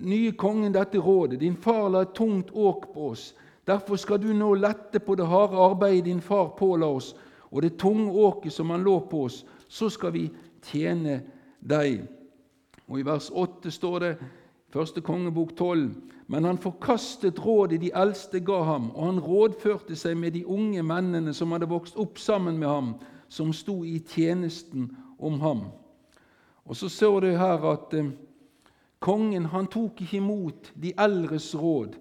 nye 0.01 0.31
kongen 0.31 0.73
dette 0.73 0.97
rådet. 0.97 1.39
Din 1.39 1.57
far 1.57 1.89
la 1.89 2.01
et 2.01 2.13
tungt 2.15 2.51
åk 2.51 2.93
på 2.93 3.09
oss. 3.09 3.33
Derfor 3.67 3.95
skal 3.95 4.21
du 4.21 4.33
nå 4.33 4.53
lette 4.53 4.99
på 4.99 5.15
det 5.15 5.27
harde 5.27 5.57
arbeidet 5.57 6.05
din 6.05 6.21
far 6.21 6.55
påla 6.57 6.85
oss, 6.85 7.15
og 7.51 7.61
det 7.61 7.77
tunge 7.77 8.11
åket 8.11 8.53
som 8.53 8.69
han 8.69 8.83
lå 8.83 8.99
på 8.99 9.23
oss. 9.23 9.45
Så 9.67 9.89
skal 9.89 10.13
vi 10.13 10.29
tjene 10.65 11.21
deg. 11.59 12.07
Og 12.87 12.99
I 12.99 13.05
vers 13.05 13.29
8 13.29 13.71
står 13.71 13.99
det, 13.99 14.15
første 14.73 15.01
kongebok 15.01 15.55
12, 15.57 15.91
men 16.27 16.45
han 16.45 16.57
forkastet 16.57 17.39
rådet 17.45 17.81
de 17.81 17.91
eldste 17.95 18.39
ga 18.39 18.63
ham, 18.63 18.91
og 18.95 19.05
han 19.05 19.19
rådførte 19.19 19.95
seg 19.95 20.17
med 20.17 20.31
de 20.37 20.45
unge 20.45 20.83
mennene 20.85 21.33
som 21.33 21.51
hadde 21.51 21.69
vokst 21.69 21.97
opp 21.97 22.17
sammen 22.21 22.57
med 22.57 22.69
ham, 22.69 22.91
som 23.29 23.53
sto 23.53 23.83
i 23.85 23.99
tjenesten 23.99 24.91
om 25.19 25.39
ham. 25.41 25.63
Og 26.65 26.75
Så 26.75 26.89
står 26.89 27.19
det 27.19 27.37
her 27.37 27.65
at 27.71 27.93
eh, 27.93 28.11
kongen 28.99 29.45
han 29.45 29.67
tok 29.67 30.01
ikke 30.01 30.17
imot 30.17 30.71
de 30.75 30.93
eldres 30.99 31.53
råd. 31.55 31.95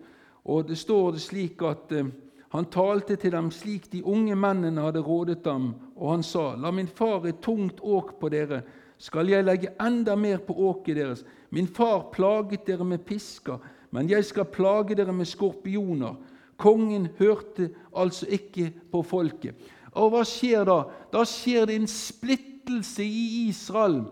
Og 0.44 0.66
Det 0.68 0.78
står 0.78 1.12
det 1.12 1.20
slik 1.20 1.62
at 1.62 1.92
eh, 1.92 2.10
han 2.48 2.64
talte 2.72 3.16
til 3.16 3.32
dem 3.32 3.50
slik 3.52 3.90
de 3.92 4.02
unge 4.04 4.34
mennene 4.34 4.80
hadde 4.80 5.04
rådet 5.04 5.44
dem, 5.44 5.74
og 5.96 6.10
han 6.10 6.22
sa:" 6.22 6.54
La 6.56 6.70
min 6.70 6.86
far 6.88 7.26
et 7.26 7.42
tungt 7.42 7.80
åk 7.80 8.18
på 8.20 8.28
dere, 8.28 8.62
skal 8.98 9.28
jeg 9.28 9.44
legge 9.44 9.74
enda 9.80 10.16
mer 10.16 10.38
på 10.38 10.54
åket 10.54 10.96
deres. 10.96 11.24
Min 11.50 11.66
far 11.66 12.10
plaget 12.12 12.66
dere 12.66 12.84
med 12.84 13.04
pisker, 13.04 13.58
men 13.90 14.08
jeg 14.08 14.24
skal 14.24 14.44
plage 14.44 14.94
dere 14.94 15.12
med 15.12 15.26
skorpioner. 15.26 16.16
Kongen 16.56 17.08
hørte 17.18 17.70
altså 17.96 18.26
ikke 18.26 18.72
på 18.92 19.02
folket. 19.02 19.54
Og 19.92 20.10
hva 20.10 20.24
skjer 20.26 20.64
da? 20.64 20.82
Da 21.12 21.22
skjer 21.24 21.66
det 21.66 21.76
en 21.76 21.86
splittelse 21.86 23.04
i 23.04 23.48
Israel. 23.48 24.02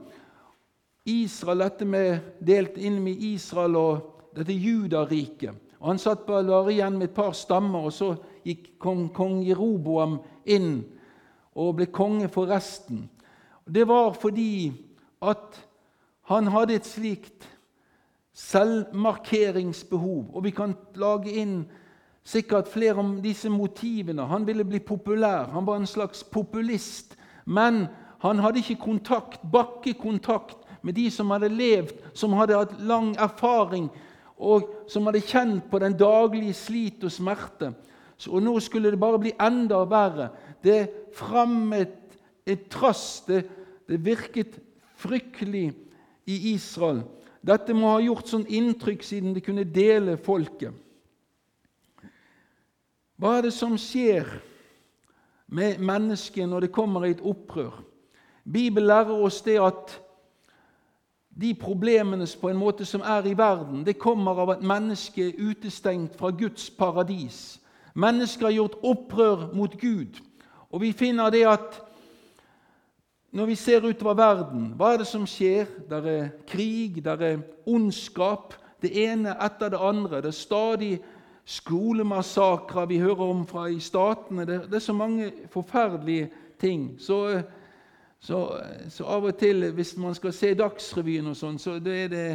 Israel, 1.07 1.59
Dette 1.59 1.87
med 1.87 2.19
delt 2.41 2.77
inn 2.79 2.99
med 3.05 3.23
Israel 3.23 3.77
og 3.79 4.35
dette 4.37 4.53
Judariket. 4.53 5.55
Og 5.81 5.87
Han 5.93 5.99
satt 5.99 6.27
bare 6.27 6.73
igjen 6.73 6.99
med 6.99 7.11
et 7.11 7.15
par 7.15 7.33
stammer, 7.33 7.87
og 7.87 7.93
så 7.93 8.17
gikk 8.45 8.79
kong, 8.83 9.09
kong 9.15 9.43
Jeroboam 9.47 10.19
inn 10.45 10.85
og 11.57 11.77
ble 11.79 11.87
konge 11.87 12.29
for 12.29 12.51
resten. 12.51 13.07
Det 13.67 13.87
var 13.89 14.13
fordi 14.19 14.73
at 15.23 15.63
han 16.29 16.51
hadde 16.51 16.75
et 16.75 16.87
slikt 16.87 17.47
selvmarkeringsbehov. 18.37 20.35
Og 20.35 20.45
vi 20.45 20.51
kan 20.51 20.75
lage 20.95 21.33
inn 21.33 21.65
sikkert 22.27 22.69
flere 22.69 23.01
om 23.01 23.17
disse 23.23 23.49
motivene. 23.51 24.27
Han 24.27 24.47
ville 24.47 24.65
bli 24.65 24.79
populær. 24.83 25.49
Han 25.55 25.67
var 25.67 25.77
en 25.81 25.87
slags 25.87 26.25
populist. 26.25 27.17
Men 27.45 27.87
han 28.21 28.39
hadde 28.43 28.59
ikke 28.59 28.83
kontakt, 28.83 29.41
bakkekontakt 29.53 30.66
med 30.83 30.97
de 30.97 31.11
som 31.11 31.31
hadde 31.31 31.51
levd, 31.53 31.95
som 32.15 32.35
hadde 32.37 32.59
hatt 32.59 32.77
lang 32.81 33.15
erfaring, 33.17 33.89
og 34.37 34.69
som 34.91 35.07
hadde 35.09 35.25
kjent 35.25 35.71
på 35.71 35.81
den 35.81 35.97
daglige 35.97 36.55
slit 36.57 37.05
og 37.05 37.13
smerte. 37.13 37.73
Og 38.29 38.43
nå 38.43 38.55
skulle 38.65 38.91
det 38.93 39.01
bare 39.01 39.21
bli 39.21 39.33
enda 39.41 39.83
verre. 39.89 40.31
Det 40.65 41.13
fremmet 41.17 41.97
et 42.47 42.69
trass. 42.73 43.25
Det, 43.27 43.43
det 43.89 44.01
virket 44.05 44.59
fryktelig 44.97 45.71
i 46.27 46.37
Israel. 46.55 47.03
Dette 47.47 47.77
må 47.77 47.93
ha 47.93 48.03
gjort 48.03 48.31
sånn 48.31 48.47
inntrykk 48.49 49.05
siden 49.07 49.37
det 49.37 49.45
kunne 49.47 49.67
dele 49.69 50.17
folket. 50.19 50.75
Hva 53.17 53.39
er 53.39 53.47
det 53.47 53.55
som 53.57 53.77
skjer 53.81 54.29
med 55.55 55.79
mennesket 55.81 56.49
når 56.51 56.67
det 56.67 56.75
kommer 56.75 57.07
i 57.07 57.15
et 57.15 57.23
opprør? 57.25 57.79
Bibelen 58.45 58.91
lærer 58.91 59.23
oss 59.27 59.39
det 59.47 59.57
at 59.63 59.95
de 61.41 61.55
problemene 61.55 62.27
på 62.41 62.49
en 62.49 62.57
måte 62.57 62.85
som 62.85 63.03
er 63.05 63.27
i 63.27 63.37
verden, 63.37 63.85
det 63.85 63.99
kommer 63.99 64.41
av 64.41 64.51
at 64.57 64.63
mennesket 64.65 65.35
er 65.35 65.51
utestengt 65.51 66.17
fra 66.17 66.31
Guds 66.31 66.71
paradis. 66.71 67.59
Mennesker 67.95 68.47
har 68.47 68.57
gjort 68.57 68.79
opprør 68.83 69.51
mot 69.55 69.81
Gud. 69.81 70.21
Og 70.71 70.81
vi 70.81 70.93
finner 70.93 71.31
det 71.31 71.45
at 71.49 71.83
når 73.37 73.47
vi 73.47 73.55
ser 73.55 73.85
utover 73.85 74.15
verden, 74.17 74.71
hva 74.77 74.95
er 74.95 75.03
det 75.03 75.09
som 75.11 75.27
skjer? 75.29 75.67
Det 75.91 75.99
er 76.09 76.31
krig, 76.49 77.03
det 77.05 77.17
er 77.21 77.43
ondskap, 77.69 78.55
det 78.83 78.95
ene 78.97 79.35
etter 79.45 79.75
det 79.75 79.81
andre. 79.81 80.23
Det 80.25 80.33
er 80.33 80.39
stadig 80.39 80.93
skolemassakrer 81.45 82.89
vi 82.89 82.99
hører 82.99 83.29
om 83.29 83.45
fra 83.47 83.67
i 83.69 83.81
statene. 83.81 84.47
Det, 84.47 84.73
er 84.73 84.85
så 84.85 84.93
mange 84.97 85.33
forferdelige 85.53 86.31
ting. 86.61 86.95
Så, 86.99 87.43
så, 88.27 88.39
så, 88.91 89.05
av 89.07 89.29
og 89.29 89.37
til, 89.39 89.69
hvis 89.77 89.93
man 90.03 90.15
skal 90.19 90.33
se 90.35 90.49
Dagsrevyen, 90.59 91.29
og 91.31 91.37
sånn, 91.39 91.61
så 91.63 91.77
er 91.79 92.09
det 92.11 92.27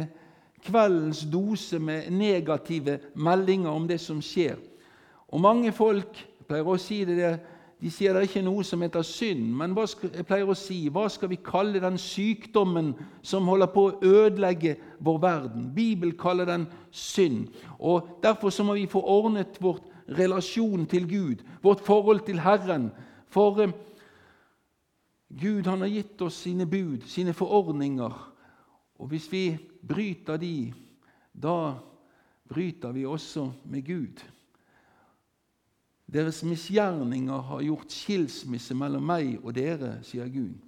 kveldens 0.64 1.26
dose 1.28 1.76
med 1.82 2.08
negative 2.14 2.98
meldinger 3.14 3.74
om 3.74 3.84
det 3.90 3.98
som 4.00 4.22
skjer. 4.24 4.56
Og 5.28 5.42
mange 5.44 5.72
folk 5.76 6.22
pleier 6.48 6.68
å 6.68 6.78
si 6.80 7.02
det 7.08 7.18
der 7.18 7.36
de 7.82 7.90
sier 7.90 8.14
det 8.14 8.20
er 8.20 8.28
ikke 8.28 8.44
noe 8.46 8.62
som 8.62 8.82
heter 8.84 9.02
synd, 9.02 9.48
men 9.58 9.72
hva 9.74 9.88
skal, 9.90 10.12
jeg 10.14 10.26
pleier 10.28 10.46
å 10.46 10.54
si, 10.54 10.76
hva 10.94 11.08
skal 11.10 11.32
vi 11.32 11.40
kalle 11.42 11.80
den 11.82 11.96
sykdommen 11.98 12.92
som 13.26 13.48
holder 13.50 13.72
på 13.74 13.88
å 13.88 13.96
ødelegge 14.06 14.76
vår 15.02 15.18
verden? 15.24 15.64
Bibelen 15.74 16.14
kaller 16.14 16.46
den 16.46 16.68
synd. 16.94 17.48
Og 17.82 18.20
Derfor 18.22 18.54
så 18.54 18.62
må 18.62 18.78
vi 18.78 18.86
få 18.86 19.02
ordnet 19.02 19.58
vårt 19.58 19.82
relasjon 20.14 20.86
til 20.86 21.08
Gud, 21.10 21.42
vårt 21.62 21.82
forhold 21.82 22.22
til 22.28 22.38
Herren. 22.44 22.92
For 23.34 23.58
eh, 23.64 23.74
Gud 25.32 25.66
han 25.66 25.80
har 25.80 25.88
gitt 25.88 26.20
oss 26.22 26.42
sine 26.44 26.66
bud, 26.68 27.06
sine 27.08 27.32
forordninger. 27.32 28.16
Og 29.00 29.08
hvis 29.08 29.30
vi 29.32 29.46
bryter 29.80 30.36
de, 30.36 30.72
da 31.32 31.74
bryter 32.48 32.92
vi 32.92 33.06
også 33.08 33.48
med 33.64 33.86
Gud. 33.86 34.20
Deres 36.12 36.42
misgjerninger 36.44 37.46
har 37.48 37.64
gjort 37.64 37.94
skilsmisse 37.94 38.76
mellom 38.76 39.06
meg 39.08 39.38
og 39.40 39.54
dere, 39.56 39.96
sier 40.04 40.28
Gud. 40.28 40.58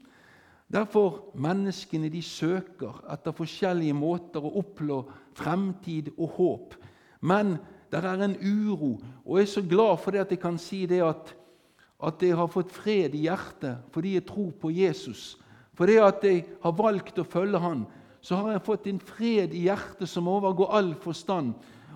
Derfor 0.73 1.37
menneskene 1.37 2.09
de 2.09 2.23
søker 2.25 3.03
etter 3.13 3.37
forskjellige 3.37 3.95
måter 3.95 4.43
å 4.43 4.55
oppnå 4.63 5.03
fremtid 5.37 6.09
og 6.17 6.39
håp. 6.39 6.77
Men 7.21 7.59
det 7.93 8.01
er 8.01 8.25
en 8.25 8.39
uro, 8.41 8.97
og 9.25 9.39
jeg 9.39 9.47
er 9.47 9.53
så 9.53 9.63
glad 9.69 10.01
for 10.03 10.11
det 10.11 10.25
at 10.25 10.33
jeg 10.33 10.41
kan 10.43 10.57
si 10.59 10.83
det 10.91 11.03
at, 11.05 11.35
at 12.07 12.23
jeg 12.23 12.37
har 12.37 12.51
fått 12.51 12.73
fred 12.73 13.15
i 13.15 13.25
hjertet 13.27 13.85
fordi 13.95 14.17
jeg 14.19 14.27
tror 14.29 14.53
på 14.61 14.71
Jesus. 14.75 15.35
Fordi 15.75 15.99
at 15.99 16.25
jeg 16.25 16.45
har 16.63 16.77
valgt 16.79 17.19
å 17.19 17.27
følge 17.27 17.59
Han, 17.59 17.87
så 18.25 18.39
har 18.41 18.55
jeg 18.55 18.65
fått 18.65 18.87
en 18.89 19.01
fred 19.03 19.53
i 19.53 19.67
hjertet 19.67 20.09
som 20.09 20.29
overgår 20.31 20.71
all 20.73 20.95
forstand. 21.03 21.55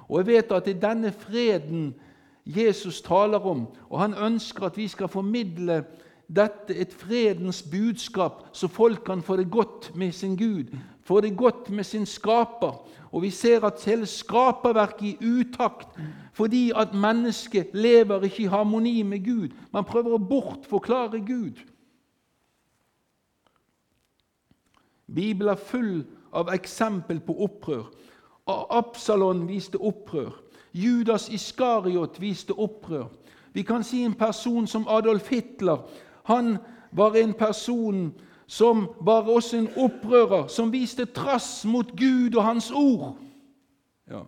Og 0.08 0.20
jeg 0.20 0.28
vet 0.28 0.52
at 0.52 0.66
det 0.66 0.76
er 0.76 0.84
denne 0.88 1.12
freden 1.12 1.92
Jesus 2.48 3.00
taler 3.04 3.44
om, 3.44 3.66
og 3.88 4.00
han 4.00 4.16
ønsker 4.16 4.68
at 4.68 4.76
vi 4.76 4.88
skal 4.88 5.10
formidle 5.12 5.82
dette, 6.28 6.74
et 6.76 6.92
fredens 6.92 7.62
budskap, 7.62 8.46
så 8.52 8.68
folk 8.68 9.04
kan 9.04 9.22
få 9.24 9.36
det 9.36 9.50
godt 9.52 9.90
med 9.96 10.12
sin 10.12 10.36
Gud, 10.36 10.72
få 11.08 11.20
det 11.24 11.36
godt 11.36 11.70
med 11.70 11.84
sin 11.84 12.06
skaper. 12.06 12.84
Og 13.12 13.22
Vi 13.22 13.30
ser 13.30 13.64
at 13.64 13.84
hele 13.84 14.06
skaperverket 14.06 15.08
er 15.08 15.16
i 15.20 15.40
utakt 15.40 15.88
fordi 16.32 16.70
at 16.76 16.94
mennesket 16.94 17.70
lever 17.74 18.22
ikke 18.22 18.42
i 18.42 18.46
harmoni 18.46 19.02
med 19.02 19.24
Gud. 19.24 19.48
Man 19.72 19.84
prøver 19.84 20.14
å 20.14 20.20
bortforklare 20.22 21.18
Gud. 21.26 21.58
Bibelen 25.08 25.50
er 25.50 25.58
full 25.58 26.04
av 26.32 26.52
eksempel 26.54 27.18
på 27.20 27.34
opprør. 27.42 27.88
Absalon 28.46 29.48
viste 29.48 29.80
opprør. 29.80 30.30
Judas 30.72 31.28
Iskariot 31.28 32.20
viste 32.20 32.54
opprør. 32.54 33.08
Vi 33.52 33.62
kan 33.62 33.82
si 33.82 34.04
en 34.04 34.14
person 34.14 34.66
som 34.66 34.86
Adolf 34.88 35.30
Hitler. 35.32 35.82
Han 36.30 36.58
var 36.92 37.16
en 37.16 37.34
person 37.34 38.12
som 38.48 38.88
var 39.00 39.28
også 39.28 39.58
en 39.58 39.68
opprører, 39.76 40.46
som 40.48 40.72
viste 40.72 41.04
trass 41.04 41.66
mot 41.68 41.90
Gud 41.96 42.34
og 42.34 42.44
Hans 42.44 42.70
ord. 42.70 43.18
Ja. 44.08 44.22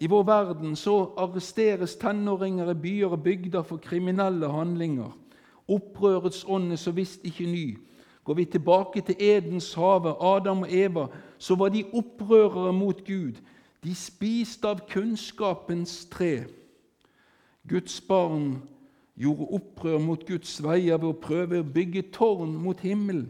I 0.00 0.08
vår 0.10 0.22
verden 0.26 0.74
så 0.76 1.12
arresteres 1.16 1.94
tenåringer 2.00 2.72
i 2.72 2.74
byer 2.74 3.14
og 3.14 3.22
bygder 3.22 3.62
for 3.62 3.76
kriminelle 3.76 4.48
handlinger. 4.50 5.12
Opprørets 5.68 6.42
ånd 6.48 6.72
er 6.72 6.80
så 6.80 6.90
visst 6.90 7.22
ikke 7.24 7.46
ny. 7.46 7.78
Går 8.24 8.34
vi 8.34 8.44
tilbake 8.44 9.00
til 9.00 9.16
Edens 9.20 9.74
hage, 9.74 10.14
Adam 10.20 10.62
og 10.62 10.72
Eva, 10.74 11.06
så 11.38 11.54
var 11.54 11.68
de 11.68 11.84
opprørere 11.92 12.72
mot 12.72 13.04
Gud. 13.06 13.38
De 13.84 13.94
spiste 13.94 14.68
av 14.68 14.82
kunnskapens 14.90 16.04
tre. 16.10 16.44
Guds 17.68 18.00
barn 18.00 18.58
gjorde 19.20 19.50
opprør 19.56 19.98
mot 20.00 20.22
Guds 20.26 20.56
veier 20.64 20.98
ved 21.00 21.10
å 21.10 21.20
prøve 21.20 21.60
å 21.60 21.70
bygge 21.76 22.08
tårn 22.14 22.54
mot 22.56 22.80
himmelen. 22.80 23.28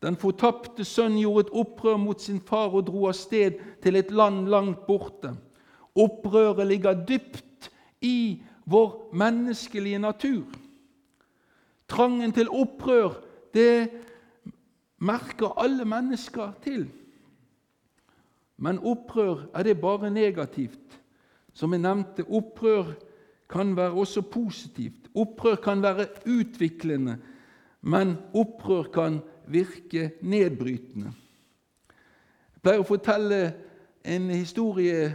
Den 0.00 0.16
fortapte 0.16 0.84
sønn 0.88 1.18
gjorde 1.20 1.48
et 1.48 1.56
opprør 1.60 1.98
mot 2.00 2.20
sin 2.20 2.40
far 2.40 2.72
og 2.72 2.86
dro 2.88 3.04
av 3.10 3.16
sted 3.18 3.58
til 3.84 3.98
et 4.00 4.12
land 4.16 4.48
langt 4.48 4.86
borte. 4.86 5.34
Opprøret 5.92 6.64
ligger 6.70 7.02
dypt 7.04 7.68
i 8.00 8.40
vår 8.70 9.10
menneskelige 9.12 10.00
natur. 10.00 10.46
Trangen 11.90 12.32
til 12.32 12.48
opprør, 12.48 13.18
det 13.52 13.90
merker 15.02 15.58
alle 15.60 15.84
mennesker 15.84 16.54
til. 16.64 16.86
Men 18.56 18.78
opprør, 18.78 19.50
er 19.54 19.66
det 19.66 19.80
bare 19.80 20.10
negativt? 20.10 21.00
Som 21.52 21.72
jeg 21.74 21.82
nevnte, 21.82 22.24
opprør 22.24 22.94
kan 23.50 23.76
være 23.76 23.90
også 23.90 24.22
positivt. 24.22 25.10
Opprør 25.14 25.54
kan 25.54 25.82
være 25.82 26.06
utviklende, 26.26 27.18
men 27.82 28.16
opprør 28.34 28.82
kan 28.82 29.18
virke 29.46 30.10
nedbrytende. 30.22 31.12
Jeg 32.54 32.62
pleier 32.62 32.82
å 32.82 32.86
fortelle 32.86 33.40
en 34.04 34.30
historie 34.30 35.14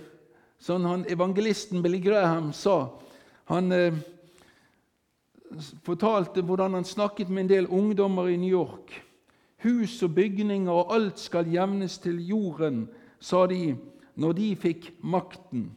som 0.60 0.86
han, 0.86 1.06
evangelisten 1.10 1.84
Billy 1.84 2.02
Graham 2.02 2.52
sa. 2.54 2.88
Han 3.52 3.72
eh, 3.72 3.98
fortalte 5.86 6.42
hvordan 6.42 6.74
han 6.74 6.88
snakket 6.88 7.30
med 7.30 7.46
en 7.46 7.50
del 7.50 7.68
ungdommer 7.68 8.28
i 8.28 8.38
New 8.38 8.50
York. 8.50 8.96
Hus 9.64 10.04
og 10.04 10.16
bygninger 10.16 10.72
og 10.72 10.94
alt 10.94 11.20
skal 11.20 11.48
jevnes 11.50 11.98
til 12.02 12.20
jorden, 12.28 12.88
sa 13.20 13.46
de 13.50 13.76
når 14.16 14.32
de 14.38 14.50
fikk 14.56 14.92
makten. 15.02 15.70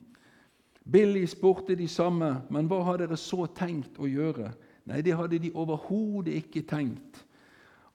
Billy 0.93 1.27
spurte 1.27 1.77
de 1.77 1.89
samme, 1.89 2.43
men 2.51 2.67
hva 2.67 2.81
har 2.87 3.01
dere 3.01 3.17
så 3.21 3.47
tenkt 3.53 3.99
å 4.01 4.09
gjøre? 4.09 4.53
Nei, 4.89 5.03
det 5.05 5.17
hadde 5.17 5.41
de 5.43 5.53
overhodet 5.53 6.33
ikke 6.41 6.65
tenkt. 6.69 7.25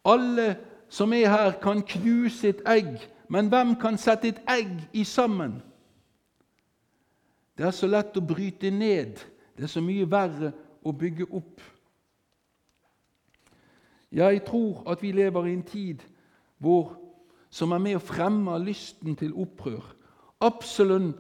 Alle 0.06 0.54
som 0.94 1.14
er 1.14 1.32
her, 1.32 1.56
kan 1.62 1.82
knuse 1.82 2.52
et 2.52 2.62
egg, 2.70 3.00
men 3.34 3.50
hvem 3.50 3.74
kan 3.82 3.98
sette 3.98 4.30
et 4.30 4.42
egg 4.50 4.76
i 4.94 5.04
sammen? 5.04 5.56
Det 7.58 7.66
er 7.66 7.74
så 7.74 7.90
lett 7.90 8.18
å 8.18 8.22
bryte 8.22 8.70
ned. 8.70 9.18
Det 9.58 9.66
er 9.66 9.72
så 9.74 9.82
mye 9.82 10.06
verre 10.10 10.52
å 10.86 10.94
bygge 10.94 11.26
opp. 11.34 11.62
Jeg 14.14 14.44
tror 14.46 14.84
at 14.90 15.02
vi 15.02 15.12
lever 15.12 15.50
i 15.50 15.54
en 15.58 15.66
tid 15.66 16.04
hvor, 16.62 16.94
som 17.50 17.74
er 17.74 17.82
med 17.82 17.98
å 17.98 18.06
fremme 18.06 18.58
lysten 18.62 19.18
til 19.18 19.34
opprør. 19.34 19.86
Absalon 20.42 21.14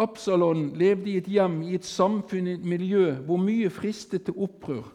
Absalon 0.00 0.70
levde 0.80 1.10
i 1.10 1.18
et 1.20 1.28
hjem, 1.28 1.60
i 1.62 1.74
et 1.76 1.84
samfunn, 1.84 2.46
i 2.48 2.56
et 2.56 2.64
miljø 2.64 3.12
hvor 3.26 3.40
mye 3.40 3.70
fristet 3.70 4.24
til 4.24 4.38
opprør. 4.40 4.86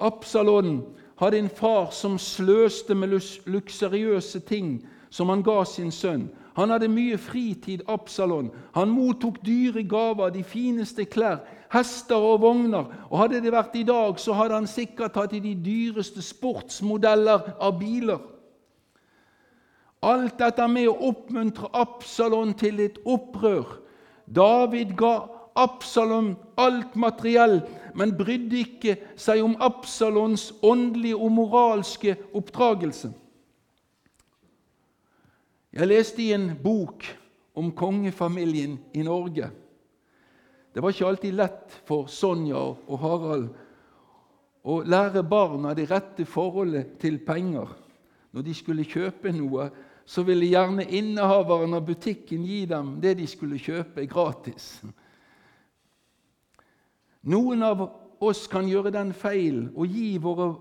Absalon 0.00 0.80
hadde 1.20 1.42
en 1.42 1.50
far 1.50 1.90
som 1.92 2.16
sløste 2.18 2.94
med 2.94 3.18
luksuriøse 3.46 4.40
ting 4.48 4.78
som 5.10 5.28
han 5.28 5.42
ga 5.42 5.64
sin 5.64 5.90
sønn. 5.92 6.28
Han 6.58 6.70
hadde 6.70 6.88
mye 6.90 7.18
fritid, 7.18 7.84
Absalon. 7.88 8.50
Han 8.74 8.90
mottok 8.90 9.38
dyre 9.46 9.84
gaver, 9.86 10.30
de 10.34 10.42
fineste 10.42 11.04
klær, 11.04 11.38
hester 11.72 12.16
og 12.16 12.40
vogner. 12.42 12.88
Og 13.10 13.18
Hadde 13.18 13.42
det 13.44 13.52
vært 13.52 13.76
i 13.78 13.84
dag, 13.86 14.18
så 14.18 14.34
hadde 14.34 14.56
han 14.58 14.66
sikkert 14.66 15.16
hatt 15.16 15.36
de 15.36 15.54
dyreste 15.54 16.22
sportsmodeller 16.22 17.52
av 17.60 17.78
biler. 17.78 18.18
Alt 20.02 20.38
dette 20.38 20.66
med 20.70 20.88
å 20.90 20.96
oppmuntre 21.10 21.70
Absalon 21.74 22.54
til 22.58 22.80
et 22.80 22.98
opprør 23.06 23.78
David 24.34 24.96
ga 24.96 25.28
Absalom 25.58 26.36
alt 26.56 26.94
materiell, 26.94 27.60
men 27.98 28.14
brydde 28.14 28.60
ikke 28.62 28.96
seg 29.18 29.42
om 29.42 29.56
Absalons 29.64 30.52
åndelige 30.62 31.18
og 31.18 31.32
moralske 31.34 32.14
oppdragelse. 32.36 33.10
Jeg 35.74 35.90
leste 35.90 36.22
i 36.22 36.32
en 36.34 36.52
bok 36.62 37.04
om 37.58 37.72
kongefamilien 37.74 38.78
i 38.94 39.02
Norge. 39.02 39.50
Det 40.74 40.82
var 40.82 40.94
ikke 40.94 41.08
alltid 41.08 41.34
lett 41.34 41.74
for 41.88 42.06
Sonja 42.06 42.60
og 42.60 43.02
Harald 43.02 43.48
å 44.68 44.80
lære 44.84 45.24
barna 45.26 45.74
det 45.74 45.88
rette 45.90 46.26
forholdet 46.28 46.98
til 47.02 47.18
penger. 47.24 47.70
Når 48.30 48.44
de 48.44 48.54
skulle 48.54 48.86
kjøpe 48.86 49.32
noe, 49.32 49.68
så 50.08 50.22
ville 50.24 50.48
gjerne 50.48 50.86
innehaveren 50.88 51.74
av 51.76 51.84
butikken 51.84 52.46
gi 52.48 52.62
dem 52.66 52.94
det 53.02 53.18
de 53.18 53.26
skulle 53.28 53.60
kjøpe, 53.60 54.06
gratis. 54.08 54.78
Noen 57.28 57.62
av 57.66 57.82
oss 58.24 58.46
kan 58.48 58.70
gjøre 58.70 58.94
den 58.94 59.12
feil 59.12 59.66
å 59.76 59.84
gi 59.84 60.14
våre 60.22 60.54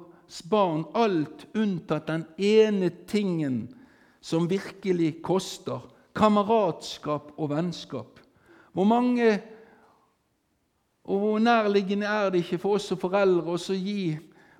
barn 0.52 0.84
alt 1.00 1.46
unntatt 1.56 2.10
den 2.10 2.26
ene 2.36 2.92
tingen 3.08 3.62
som 4.20 4.50
virkelig 4.52 5.22
koster 5.24 5.86
kameratskap 6.18 7.32
og 7.38 7.54
vennskap. 7.54 8.20
Hvor 8.76 8.90
mange 8.90 9.30
og 11.08 11.22
hvor 11.24 11.40
nærliggende 11.40 12.10
er 12.12 12.34
det 12.34 12.44
ikke 12.44 12.60
for 12.60 12.76
oss 12.76 12.90
som 12.92 13.00
foreldre 13.00 13.56
å 13.56 13.80
gi 13.80 14.18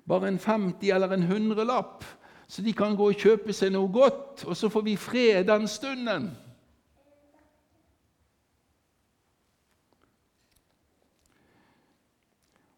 bare 0.08 0.30
en 0.32 0.40
50 0.40 0.94
eller 0.96 1.12
en 1.12 1.28
100-lapp 1.28 2.06
så 2.48 2.62
de 2.62 2.72
kan 2.72 2.96
gå 2.96 3.10
og 3.10 3.20
kjøpe 3.20 3.52
seg 3.52 3.74
noe 3.74 3.90
godt, 3.92 4.46
og 4.48 4.56
så 4.56 4.70
får 4.72 4.84
vi 4.86 4.96
fred 4.96 5.44
den 5.50 5.68
stunden. 5.68 6.30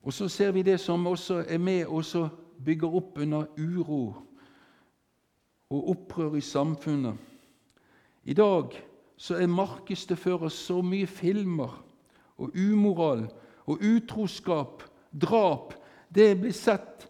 Og 0.02 0.12
så 0.12 0.28
ser 0.28 0.50
vi 0.50 0.62
det 0.66 0.80
som 0.80 1.06
også 1.06 1.44
er 1.48 1.58
med 1.58 1.86
og 1.86 2.30
bygger 2.64 2.94
opp 2.96 3.18
under 3.18 3.46
uro 3.58 4.16
og 5.70 5.90
opprør 5.90 6.34
i 6.34 6.40
samfunnet. 6.40 7.14
I 8.24 8.34
dag 8.34 8.74
så 9.16 9.36
er 9.36 9.46
markedsført 9.46 10.52
så 10.52 10.80
mye 10.82 11.06
filmer 11.06 11.84
og 12.38 12.50
umoral 12.56 13.28
og 13.66 13.78
utroskap, 13.84 14.82
drap. 15.12 15.74
Det 16.14 16.40
blir 16.40 16.52
sett 16.52 17.09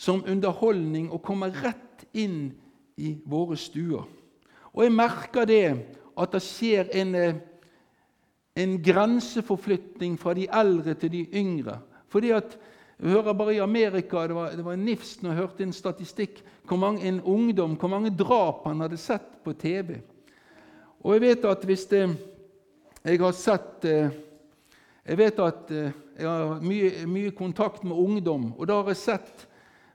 som 0.00 0.24
underholdning 0.24 1.10
og 1.12 1.20
kommer 1.22 1.52
rett 1.52 2.06
inn 2.16 2.48
i 2.96 3.14
våre 3.28 3.58
stuer. 3.60 4.06
Og 4.72 4.84
jeg 4.86 4.94
merker 4.94 5.48
det 5.48 5.64
at 6.20 6.32
det 6.32 6.42
skjer 6.44 6.88
en, 7.02 7.14
eh, 7.14 7.40
en 8.56 8.78
grenseforflytning 8.82 10.16
fra 10.20 10.34
de 10.34 10.46
eldre 10.48 10.94
til 10.94 11.12
de 11.12 11.26
yngre. 11.36 11.80
Fordi 12.08 12.30
at, 12.30 12.56
jeg 13.00 13.12
hører 13.12 13.32
bare 13.32 13.54
i 13.54 13.58
Amerika, 13.58 14.26
Det 14.26 14.34
var, 14.34 14.50
det 14.50 14.64
var 14.64 14.76
nifst 14.76 15.22
når 15.22 15.30
jeg 15.30 15.38
hørte 15.38 15.62
en 15.62 15.72
statistikk 15.72 16.42
hvor 16.68 16.76
mange, 16.76 17.08
en 17.08 17.20
ungdom, 17.20 17.76
hvor 17.76 17.88
mange 17.88 18.10
drap 18.10 18.66
han 18.66 18.80
hadde 18.80 18.96
sett 18.96 19.44
på 19.44 19.52
TV. 19.52 20.00
Og 21.00 21.14
jeg 21.14 21.20
vet 21.20 21.44
at 21.44 21.64
hvis 21.64 21.86
det, 21.86 22.16
jeg 23.04 23.20
har 23.20 23.32
sett 23.32 23.84
eh, 23.84 24.10
Jeg 25.06 25.18
vet 25.18 25.38
at 25.38 25.70
eh, 25.70 25.92
jeg 26.18 26.28
har 26.28 26.60
mye, 26.60 27.06
mye 27.06 27.30
kontakt 27.30 27.84
med 27.84 27.96
ungdom, 27.96 28.52
og 28.58 28.66
da 28.68 28.74
har 28.74 28.88
jeg 28.88 28.96
sett 28.96 29.46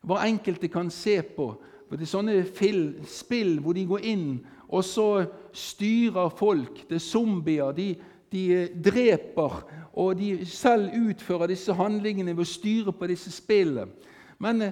hva 0.06 0.24
enkelte 0.26 0.70
kan 0.72 0.92
se 0.94 1.20
på. 1.36 1.52
For 1.86 1.98
Det 1.98 2.08
er 2.08 2.12
sånne 2.12 3.06
spill 3.10 3.58
hvor 3.62 3.78
de 3.78 3.86
går 3.90 4.06
inn 4.10 4.30
og 4.68 4.84
så 4.86 5.10
styrer 5.54 6.34
folk. 6.36 6.84
Det 6.90 6.98
er 6.98 7.04
zombier. 7.04 7.72
De, 7.76 7.94
de 8.32 8.68
dreper, 8.84 9.62
og 9.94 10.18
de 10.20 10.46
selv 10.50 10.92
utfører 10.98 11.54
disse 11.54 11.74
handlingene 11.74 12.36
ved 12.36 12.46
å 12.46 12.50
styre 12.50 12.96
på 12.96 13.10
disse 13.10 13.32
spillene. 13.32 13.88
Men, 14.42 14.68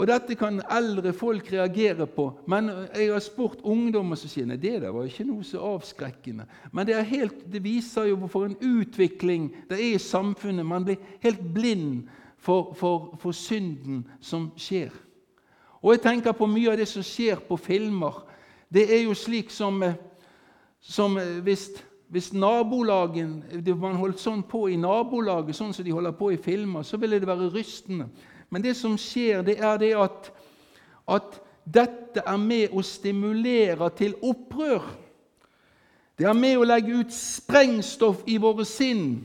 og 0.00 0.06
Dette 0.08 0.36
kan 0.38 0.62
eldre 0.72 1.12
folk 1.12 1.50
reagere 1.52 2.06
på, 2.08 2.30
men 2.48 2.70
jeg 2.94 3.10
har 3.10 3.20
spurt 3.20 3.60
ungdommer 3.68 4.16
som 4.16 4.30
sier 4.32 4.46
nei, 4.48 4.56
det 4.56 4.78
der 4.80 4.94
var 4.94 5.04
ikke 5.04 5.26
noe 5.28 5.44
så 5.44 5.60
avskrekkende. 5.74 6.46
Men 6.72 6.88
det, 6.88 6.96
helt, 7.10 7.42
det 7.52 7.60
viser 7.64 8.08
jo 8.08 8.22
hvorfor 8.22 8.48
en 8.48 8.56
utvikling 8.56 9.50
det 9.68 9.76
er 9.76 9.90
i 9.90 10.00
samfunnet. 10.00 10.64
Man 10.64 10.88
blir 10.88 11.02
helt 11.26 11.44
blind 11.52 12.08
for, 12.40 12.74
for, 12.74 13.14
for 13.20 13.36
synden 13.36 14.04
som 14.20 14.50
skjer. 14.56 14.90
Og 15.80 15.94
jeg 15.94 16.02
tenker 16.04 16.36
på 16.36 16.48
mye 16.48 16.72
av 16.72 16.80
det 16.80 16.88
som 16.88 17.04
skjer 17.04 17.40
på 17.48 17.56
filmer. 17.60 18.22
Det 18.72 18.86
er 18.92 19.04
jo 19.04 19.14
slik 19.16 19.52
som, 19.52 19.82
eh, 19.82 19.96
som 20.80 21.16
eh, 21.18 21.38
hvis, 21.44 21.70
hvis 22.08 22.32
nabolagen 22.32 23.42
Man 23.80 23.96
holdt 23.96 24.20
sånn 24.20 24.42
på 24.42 24.68
i 24.68 24.76
nabolaget, 24.76 25.56
sånn 25.56 25.72
som 25.74 25.84
de 25.84 25.94
holder 25.94 26.16
på 26.16 26.32
i 26.34 26.40
filmer, 26.40 26.82
så 26.82 27.00
ville 27.00 27.20
det 27.20 27.28
være 27.28 27.50
rystende. 27.54 28.10
Men 28.50 28.62
det 28.62 28.76
som 28.76 28.98
skjer, 28.98 29.42
det 29.46 29.60
er 29.60 29.78
det 29.78 29.94
at, 29.96 30.32
at 31.08 31.40
dette 31.64 32.22
er 32.26 32.40
med 32.40 32.74
å 32.74 32.82
stimulere 32.82 33.90
til 33.96 34.16
opprør. 34.26 34.82
Det 36.18 36.26
er 36.28 36.36
med 36.36 36.58
å 36.58 36.66
legge 36.66 36.98
ut 37.00 37.14
sprengstoff 37.14 38.24
i 38.28 38.36
våre 38.42 38.66
sinn. 38.68 39.22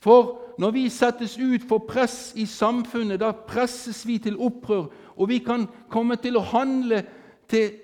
For 0.00 0.45
når 0.58 0.70
vi 0.70 0.88
settes 0.88 1.36
ut 1.38 1.64
for 1.68 1.84
press 1.88 2.32
i 2.36 2.46
samfunnet, 2.46 3.20
da 3.20 3.32
presses 3.32 4.06
vi 4.06 4.18
til 4.18 4.38
opprør, 4.40 4.88
og 5.16 5.28
vi 5.28 5.38
kan 5.44 5.66
komme 5.92 6.16
til 6.16 6.36
å 6.36 6.44
handle 6.44 7.02
til 7.48 7.74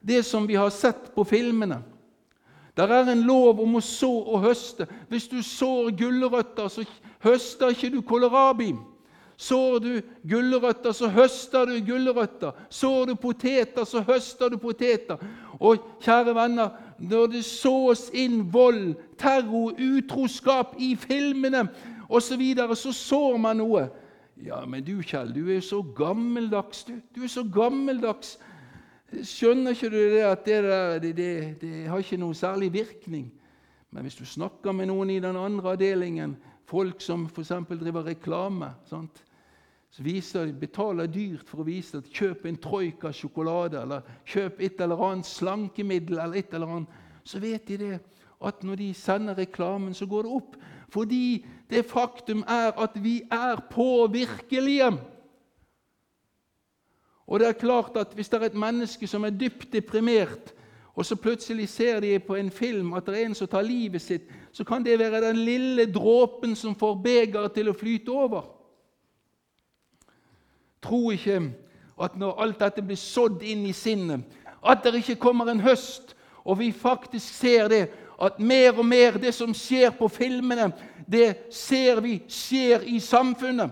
det 0.00 0.22
som 0.24 0.46
vi 0.48 0.58
har 0.58 0.70
sett 0.74 1.10
på 1.14 1.24
filmene. 1.24 1.82
Der 2.76 2.88
er 2.88 3.10
en 3.12 3.26
lov 3.26 3.60
om 3.60 3.76
å 3.76 3.82
så 3.84 4.08
og 4.08 4.44
høste. 4.46 4.86
Hvis 5.10 5.28
du 5.28 5.42
sår 5.42 5.90
gulrøtter, 5.98 6.70
så 6.70 6.84
høster 7.24 7.74
ikke 7.74 7.90
du 7.92 8.00
kålrabi. 8.06 8.70
Sår 9.40 9.78
du 9.80 9.92
gulrøtter, 10.28 10.92
så 10.92 11.08
høster 11.08 11.66
du 11.66 11.78
gulrøtter. 11.84 12.56
Sår 12.70 13.10
du 13.10 13.14
poteter, 13.20 13.84
så 13.84 14.02
høster 14.04 14.52
du 14.52 14.58
poteter. 14.60 15.20
Og 15.60 15.80
kjære 16.04 16.34
venner, 16.36 16.74
når 16.98 17.32
det 17.34 17.44
sås 17.48 18.08
inn 18.12 18.42
vold, 18.52 18.94
terror, 19.18 19.72
utroskap 19.76 20.76
i 20.78 20.94
filmene 20.96 21.66
osv., 22.10 22.34
så, 22.34 22.38
videre, 22.40 22.76
så 22.76 22.92
sår 22.92 23.38
man 23.38 23.60
noe. 23.62 23.86
Ja, 24.42 24.60
men 24.66 24.84
du, 24.84 24.96
Kjell, 25.04 25.32
du 25.34 25.44
er 25.46 25.60
jo 25.60 25.66
så 25.66 25.80
gammeldags. 25.96 26.84
Du, 26.88 26.96
du 27.14 27.22
er 27.24 27.32
så 27.32 27.44
gammeldags. 27.44 28.36
Skjønner 29.10 29.74
ikke 29.74 29.90
du 29.90 29.98
det 30.14 30.22
at 30.26 30.44
det, 30.46 30.60
der, 30.64 30.98
det, 31.02 31.14
det, 31.18 31.32
det 31.60 31.88
har 31.90 32.02
ikke 32.02 32.20
noe 32.20 32.36
særlig 32.36 32.70
virkning? 32.72 33.28
Men 33.90 34.06
hvis 34.06 34.20
du 34.20 34.24
snakker 34.26 34.72
med 34.76 34.88
noen 34.90 35.10
i 35.10 35.18
den 35.22 35.36
andre 35.36 35.74
avdelingen, 35.74 36.36
folk 36.70 37.02
som 37.02 37.26
f.eks. 37.26 37.52
driver 37.80 38.06
reklame 38.06 38.70
sant? 38.88 39.24
så 39.90 40.04
viser, 40.06 40.52
betaler 40.54 41.08
dyrt 41.10 41.48
for 41.50 41.62
å 41.62 41.66
vise 41.66 41.98
at 41.98 42.10
kjøp 42.14 42.44
en 42.46 42.58
troika 42.62 43.10
sjokolade 43.14 43.80
eller 43.80 44.06
kjøp 44.30 44.60
et 44.62 44.82
eller 44.84 45.02
annet 45.02 45.26
slankemiddel, 45.26 46.20
eller 46.22 46.38
et 46.38 46.54
eller 46.54 46.74
annet, 46.76 47.00
så 47.26 47.40
vet 47.42 47.66
de 47.66 47.78
det 47.80 47.96
at 48.44 48.64
når 48.64 48.74
de 48.74 48.94
sender 48.94 49.38
reklamen, 49.38 49.94
så 49.94 50.06
går 50.06 50.22
det 50.22 50.30
opp. 50.30 50.56
Fordi 50.88 51.46
det 51.70 51.84
faktum 51.86 52.44
er 52.48 52.72
at 52.72 52.96
vi 53.02 53.22
er 53.30 53.60
påvirkelige. 53.70 54.92
Og 57.26 57.40
det 57.40 57.48
er 57.48 57.52
klart 57.52 57.96
at 57.96 58.14
Hvis 58.14 58.28
det 58.28 58.42
er 58.42 58.46
et 58.46 58.54
menneske 58.54 59.06
som 59.06 59.24
er 59.24 59.30
dypt 59.30 59.72
deprimert, 59.72 60.54
og 60.94 61.06
så 61.06 61.16
plutselig 61.16 61.68
ser 61.68 62.00
de 62.00 62.18
på 62.18 62.34
en 62.34 62.50
film 62.50 62.92
at 62.92 63.06
det 63.06 63.14
er 63.20 63.26
en 63.26 63.34
som 63.34 63.48
tar 63.48 63.62
livet 63.62 64.02
sitt, 64.02 64.22
så 64.52 64.64
kan 64.64 64.84
det 64.84 64.98
være 64.98 65.28
den 65.28 65.36
lille 65.36 65.92
dråpen 65.92 66.56
som 66.56 66.74
får 66.74 66.94
begeret 66.94 67.52
til 67.52 67.70
å 67.70 67.72
flyte 67.72 68.10
over. 68.10 68.42
Tro 70.82 71.10
ikke 71.10 71.52
at 72.00 72.16
når 72.16 72.42
alt 72.42 72.60
dette 72.60 72.82
blir 72.82 72.96
sådd 72.96 73.42
inn 73.42 73.66
i 73.68 73.72
sinnet, 73.72 74.20
at 74.60 74.84
det 74.84 74.94
ikke 74.94 75.20
kommer 75.20 75.48
en 75.48 75.60
høst, 75.60 76.16
og 76.44 76.58
vi 76.58 76.72
faktisk 76.72 77.34
ser 77.34 77.68
det, 77.68 77.88
at 78.20 78.38
mer 78.38 78.78
og 78.78 78.84
mer 78.86 79.16
det 79.18 79.32
som 79.34 79.54
skjer 79.56 79.90
på 79.96 80.08
filmene, 80.12 80.70
det 81.10 81.50
ser 81.50 82.00
vi 82.04 82.18
skjer 82.28 82.84
i 82.86 83.00
samfunnet. 83.00 83.70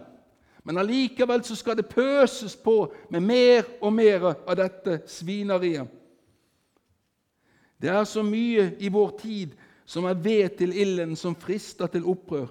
Men 0.65 0.81
allikevel 0.81 1.45
så 1.45 1.57
skal 1.57 1.77
det 1.79 1.89
pøses 1.89 2.57
på 2.57 2.91
med 3.11 3.25
mer 3.25 3.69
og 3.81 3.93
mer 3.93 4.27
av 4.33 4.57
dette 4.59 4.99
svineriet. 5.09 5.89
Det 7.79 7.89
er 7.89 8.05
så 8.05 8.25
mye 8.27 8.73
i 8.83 8.91
vår 8.91 9.13
tid 9.21 9.55
som 9.89 10.05
er 10.05 10.19
ved 10.19 10.59
til 10.59 10.75
ilden, 10.77 11.15
som 11.17 11.37
frister 11.39 11.87
til 11.87 12.09
opprør. 12.11 12.51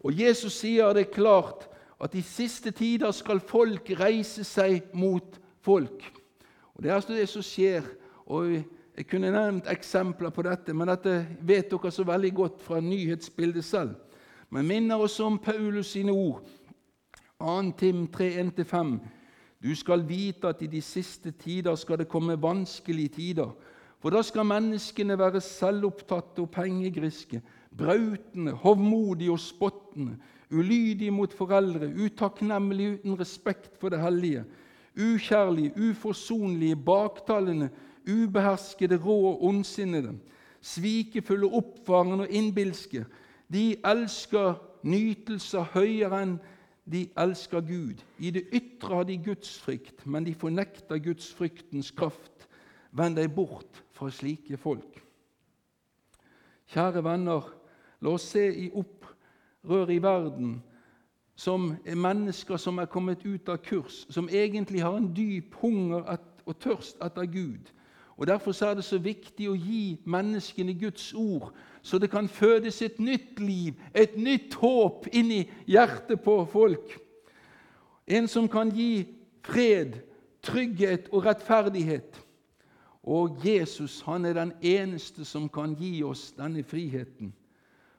Og 0.00 0.14
Jesus 0.16 0.60
sier 0.62 0.94
det 0.96 1.10
klart 1.12 1.66
at 2.00 2.14
i 2.16 2.22
siste 2.24 2.70
tider 2.70 3.12
skal 3.12 3.42
folk 3.44 3.90
reise 4.00 4.44
seg 4.46 4.86
mot 4.96 5.36
folk. 5.60 6.04
Og 6.74 6.82
Det 6.82 6.90
er 6.90 6.94
altså 6.94 7.12
det 7.12 7.28
som 7.28 7.42
skjer. 7.42 7.82
og 8.26 8.62
Jeg 8.96 9.06
kunne 9.06 9.30
nevnt 9.30 9.68
eksempler 9.70 10.32
på 10.34 10.42
dette, 10.42 10.74
men 10.74 10.90
dette 10.90 11.14
vet 11.46 11.70
dere 11.70 11.92
så 11.94 12.04
veldig 12.04 12.32
godt 12.34 12.62
fra 12.62 12.80
nyhetsbildet 12.80 13.64
selv. 13.64 13.94
Men 14.50 14.66
minner 14.66 15.00
oss 15.00 15.20
om 15.22 15.38
Paulus 15.38 15.92
sine 15.94 16.12
ord. 16.12 16.42
2. 17.38 17.72
Tim 17.78 18.06
3.1-5. 18.12 18.98
Du 19.62 19.74
skal 19.76 20.02
vite 20.08 20.48
at 20.48 20.62
i 20.62 20.68
de 20.72 20.80
siste 20.82 21.30
tider 21.30 21.76
skal 21.76 22.00
det 22.00 22.08
komme 22.08 22.36
vanskelige 22.40 23.14
tider. 23.16 23.52
For 24.00 24.12
da 24.12 24.22
skal 24.24 24.48
menneskene 24.48 25.18
være 25.20 25.42
selvopptatte 25.44 26.40
og 26.40 26.50
pengegriske, 26.50 27.42
brautende, 27.76 28.52
hovmodige 28.52 29.32
og 29.32 29.40
spottende, 29.40 30.16
ulydige 30.50 31.12
mot 31.12 31.32
foreldre, 31.36 31.92
utakknemlige 32.04 32.94
uten 32.98 33.20
respekt 33.20 33.76
for 33.80 33.92
det 33.92 34.00
hellige, 34.00 34.44
ukjærlige, 34.96 35.72
uforsonlige, 35.90 36.76
baktalende, 36.76 37.68
ubeherskede, 38.08 38.96
rå 38.96 39.16
og 39.32 39.44
ondsinnede, 39.44 40.14
svikefulle, 40.60 41.46
oppfarende 41.46 42.24
og 42.24 42.30
innbilske. 42.30 43.04
De 43.52 43.76
elsker 43.84 44.54
nytelser 44.82 45.72
høyere 45.74 46.22
enn 46.22 46.38
de 46.90 47.04
elsker 47.18 47.60
Gud. 47.60 48.00
I 48.18 48.30
det 48.30 48.46
ytre 48.52 48.94
har 48.94 49.06
de 49.08 49.18
gudsfrykt, 49.18 50.06
men 50.06 50.26
de 50.26 50.34
fornekter 50.34 50.98
gudsfryktens 50.98 51.90
kraft. 51.90 52.48
Vend 52.92 53.16
deg 53.16 53.30
bort 53.34 53.84
fra 53.94 54.10
slike 54.10 54.56
folk. 54.58 54.98
Kjære 56.70 57.04
venner, 57.04 57.46
la 58.00 58.14
oss 58.14 58.30
se 58.32 58.46
i 58.64 58.70
opprør 58.70 59.90
i 59.90 60.00
verden 60.02 60.58
som 61.40 61.70
er 61.88 61.96
mennesker 61.96 62.60
som 62.60 62.78
er 62.78 62.90
kommet 62.90 63.22
ut 63.24 63.48
av 63.48 63.62
kurs, 63.64 64.04
som 64.12 64.28
egentlig 64.28 64.82
har 64.84 64.96
en 64.98 65.08
dyp 65.16 65.54
hunger 65.62 66.04
og 66.44 66.58
tørst 66.60 67.00
etter 67.04 67.28
Gud. 67.32 67.70
Og 68.20 68.26
Derfor 68.26 68.64
er 68.64 68.74
det 68.74 68.84
så 68.84 68.98
viktig 69.00 69.46
å 69.48 69.56
gi 69.56 69.96
menneskene 70.04 70.74
Guds 70.76 71.14
ord, 71.16 71.54
så 71.80 71.96
det 71.98 72.10
kan 72.12 72.26
fødes 72.28 72.82
et 72.84 72.98
nytt 73.00 73.40
liv, 73.40 73.78
et 73.96 74.18
nytt 74.20 74.58
håp 74.60 75.06
inn 75.08 75.30
i 75.32 75.38
hjertet 75.64 76.20
på 76.20 76.34
folk. 76.52 76.98
En 78.04 78.28
som 78.28 78.44
kan 78.52 78.68
gi 78.76 79.06
fred, 79.40 79.96
trygghet 80.44 81.08
og 81.16 81.24
rettferdighet. 81.30 82.20
Og 83.08 83.40
Jesus 83.40 84.02
han 84.04 84.28
er 84.28 84.36
den 84.36 84.52
eneste 84.60 85.24
som 85.24 85.48
kan 85.48 85.72
gi 85.80 86.02
oss 86.04 86.34
denne 86.36 86.60
friheten. 86.60 87.32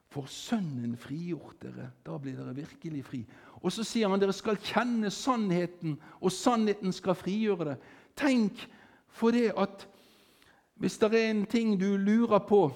For 0.06 0.30
Sønnen 0.30 0.94
frigjort 1.00 1.64
dere, 1.64 1.90
da 2.06 2.14
blir 2.22 2.38
dere 2.38 2.54
virkelig 2.54 3.02
fri. 3.10 3.24
Og 3.58 3.74
så 3.74 3.82
sier 3.82 4.06
han 4.06 4.22
dere 4.22 4.36
skal 4.36 4.62
kjenne 4.62 5.10
sannheten, 5.10 5.98
og 6.20 6.30
sannheten 6.30 6.94
skal 6.94 7.18
frigjøre 7.18 7.72
det. 7.72 7.80
Tenk 8.14 8.68
for 9.10 9.34
det 9.34 9.50
at 9.58 9.88
hvis 10.82 10.98
det 10.98 11.14
er 11.14 11.28
en 11.30 11.44
ting 11.46 11.76
du 11.78 11.96
lurer 11.96 12.40
på, 12.42 12.72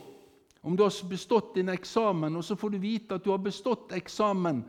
om 0.63 0.77
du 0.77 0.85
har 0.85 0.95
bestått 1.11 1.57
din 1.57 1.69
eksamen, 1.69 2.37
og 2.37 2.45
så 2.45 2.55
får 2.55 2.69
du 2.69 2.79
vite 2.79 3.17
at 3.19 3.25
du 3.25 3.33
har 3.33 3.43
bestått 3.43 3.91
eksamen, 3.99 4.61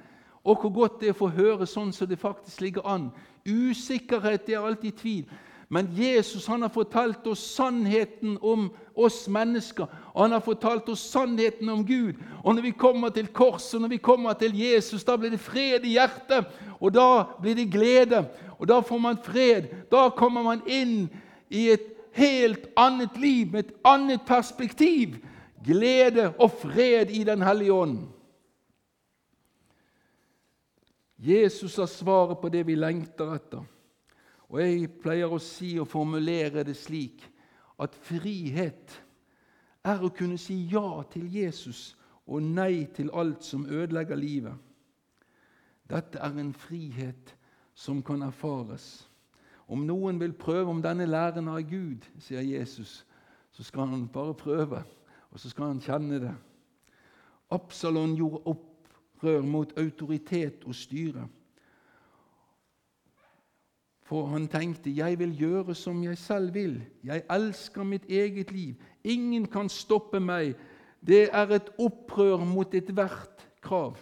og 0.41 0.61
hvor 0.61 0.73
godt 0.73 0.95
det 1.01 1.11
er 1.11 1.13
å 1.13 1.19
få 1.19 1.29
høre 1.35 1.67
sånn 1.69 1.91
som 1.93 2.09
det 2.09 2.17
faktisk 2.17 2.63
ligger 2.63 2.87
an 2.87 3.11
Usikkerhet 3.47 4.49
er 4.49 4.65
alltid 4.65 4.97
tvil. 4.97 5.29
Men 5.69 5.87
Jesus 5.93 6.47
han 6.49 6.65
har 6.65 6.71
fortalt 6.73 7.27
oss 7.27 7.43
sannheten 7.55 8.39
om 8.41 8.65
oss 8.95 9.21
mennesker. 9.31 9.85
Og 10.13 10.21
han 10.25 10.35
har 10.35 10.43
fortalt 10.43 10.89
oss 10.89 11.05
sannheten 11.11 11.69
om 11.69 11.85
Gud. 11.85 12.17
Og 12.43 12.55
når 12.55 12.65
vi 12.65 12.71
kommer 12.71 13.13
til 13.15 13.29
korset, 13.31 13.79
når 13.81 13.93
vi 13.93 14.01
kommer 14.03 14.33
til 14.33 14.57
Jesus, 14.59 15.05
da 15.07 15.15
blir 15.15 15.31
det 15.31 15.39
fred 15.39 15.85
i 15.85 15.93
hjertet. 15.95 16.49
Og 16.79 16.91
da 16.95 17.37
blir 17.39 17.55
det 17.55 17.69
glede. 17.71 18.25
Og 18.57 18.67
da 18.67 18.81
får 18.81 18.99
man 18.99 19.21
fred. 19.23 19.69
Da 19.91 20.09
kommer 20.09 20.43
man 20.43 20.65
inn 20.67 21.05
i 21.47 21.69
et 21.71 21.96
helt 22.17 22.67
annet 22.77 23.17
liv 23.21 23.51
med 23.51 23.65
et 23.65 23.73
annet 23.85 24.25
perspektiv. 24.27 25.17
Glede 25.65 26.29
og 26.39 26.51
fred 26.51 27.11
i 27.11 27.23
Den 27.23 27.41
hellige 27.41 27.73
ånd. 27.73 27.97
Jesus 31.17 31.75
har 31.75 31.85
svaret 31.85 32.37
på 32.41 32.49
det 32.49 32.67
vi 32.67 32.75
lengter 32.75 33.33
etter. 33.33 33.63
Og 34.49 34.61
Jeg 34.61 34.91
pleier 35.01 35.33
å 35.33 35.41
si 35.41 35.73
og 35.79 35.89
formulere 35.91 36.63
det 36.63 36.77
slik 36.77 37.25
at 37.81 37.95
frihet 38.07 38.93
er 39.83 40.03
å 40.03 40.13
kunne 40.13 40.37
si 40.39 40.61
ja 40.71 41.01
til 41.11 41.27
Jesus 41.33 41.97
og 42.27 42.43
nei 42.43 42.85
til 42.95 43.11
alt 43.13 43.43
som 43.43 43.65
ødelegger 43.65 44.15
livet. 44.15 44.55
Dette 45.87 46.19
er 46.19 46.39
en 46.39 46.53
frihet 46.53 47.35
som 47.75 48.01
kan 48.03 48.21
erfares. 48.21 49.06
Om 49.67 49.83
noen 49.87 50.19
vil 50.19 50.33
prøve 50.33 50.71
om 50.71 50.81
denne 50.81 51.05
læren 51.05 51.47
av 51.51 51.61
Gud, 51.67 52.05
sier 52.23 52.41
Jesus, 52.41 53.01
så 53.51 53.63
skal 53.63 53.89
han 53.91 54.07
bare 54.07 54.33
prøve, 54.33 54.83
og 55.31 55.39
så 55.39 55.49
skal 55.49 55.73
han 55.73 55.81
kjenne 55.83 56.21
det. 56.23 56.35
Absalon 57.51 58.15
gjorde 58.15 58.43
opprør 58.53 59.41
mot 59.41 59.73
autoritet 59.79 60.63
og 60.65 60.75
styre. 60.75 61.27
For 64.07 64.25
han 64.25 64.47
tenkte 64.47 64.89
'Jeg 64.89 65.19
vil 65.19 65.37
gjøre 65.37 65.75
som 65.75 66.03
jeg 66.03 66.17
selv 66.17 66.53
vil'. 66.53 66.81
'Jeg 67.03 67.23
elsker 67.29 67.83
mitt 67.83 68.05
eget 68.09 68.51
liv. 68.51 68.75
Ingen 69.03 69.45
kan 69.45 69.69
stoppe 69.69 70.19
meg.' 70.19 70.55
Det 71.07 71.29
er 71.31 71.47
et 71.51 71.69
opprør 71.79 72.45
mot 72.45 72.73
ethvert 72.73 73.47
krav. 73.61 73.97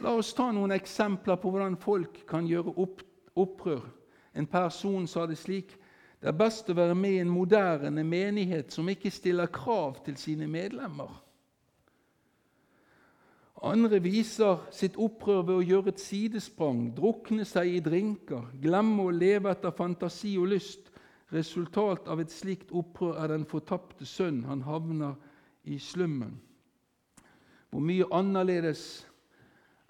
La 0.00 0.14
oss 0.14 0.32
ta 0.34 0.52
noen 0.52 0.70
eksempler 0.70 1.36
på 1.36 1.50
hvordan 1.50 1.76
folk 1.76 2.24
kan 2.28 2.46
gjøre 2.46 2.72
opp, 2.78 3.02
opprør. 3.36 3.97
En 4.34 4.46
person 4.46 5.06
sa 5.06 5.26
det 5.26 5.38
slik 5.38 5.76
det 6.18 6.32
er 6.32 6.34
best 6.34 6.66
å 6.66 6.74
være 6.74 6.96
med 6.98 7.14
i 7.14 7.22
en 7.22 7.30
moderne 7.30 8.02
menighet 8.02 8.72
som 8.74 8.88
ikke 8.90 9.10
stiller 9.14 9.50
krav 9.54 10.00
til 10.06 10.16
sine 10.18 10.48
medlemmer. 10.50 11.12
Andre 13.62 14.00
viser 14.02 14.64
sitt 14.74 14.98
opprør 14.98 15.44
ved 15.46 15.54
å 15.56 15.66
gjøre 15.66 15.92
et 15.94 16.02
sidesprang, 16.02 16.88
drukne 16.94 17.46
seg 17.46 17.70
i 17.70 17.82
drinker, 17.82 18.50
glemme 18.62 19.06
å 19.06 19.14
leve 19.14 19.50
etter 19.50 19.74
fantasi 19.74 20.36
og 20.38 20.52
lyst. 20.54 20.90
Resultat 21.34 22.06
av 22.08 22.22
et 22.22 22.32
slikt 22.32 22.70
opprør 22.72 23.18
er 23.20 23.34
den 23.34 23.44
fortapte 23.46 24.06
sønn. 24.08 24.44
Han 24.48 24.62
havner 24.64 25.18
i 25.68 25.78
slummen. 25.82 26.38
Hvor 27.68 27.84
mye 27.84 28.06
annerledes 28.14 28.84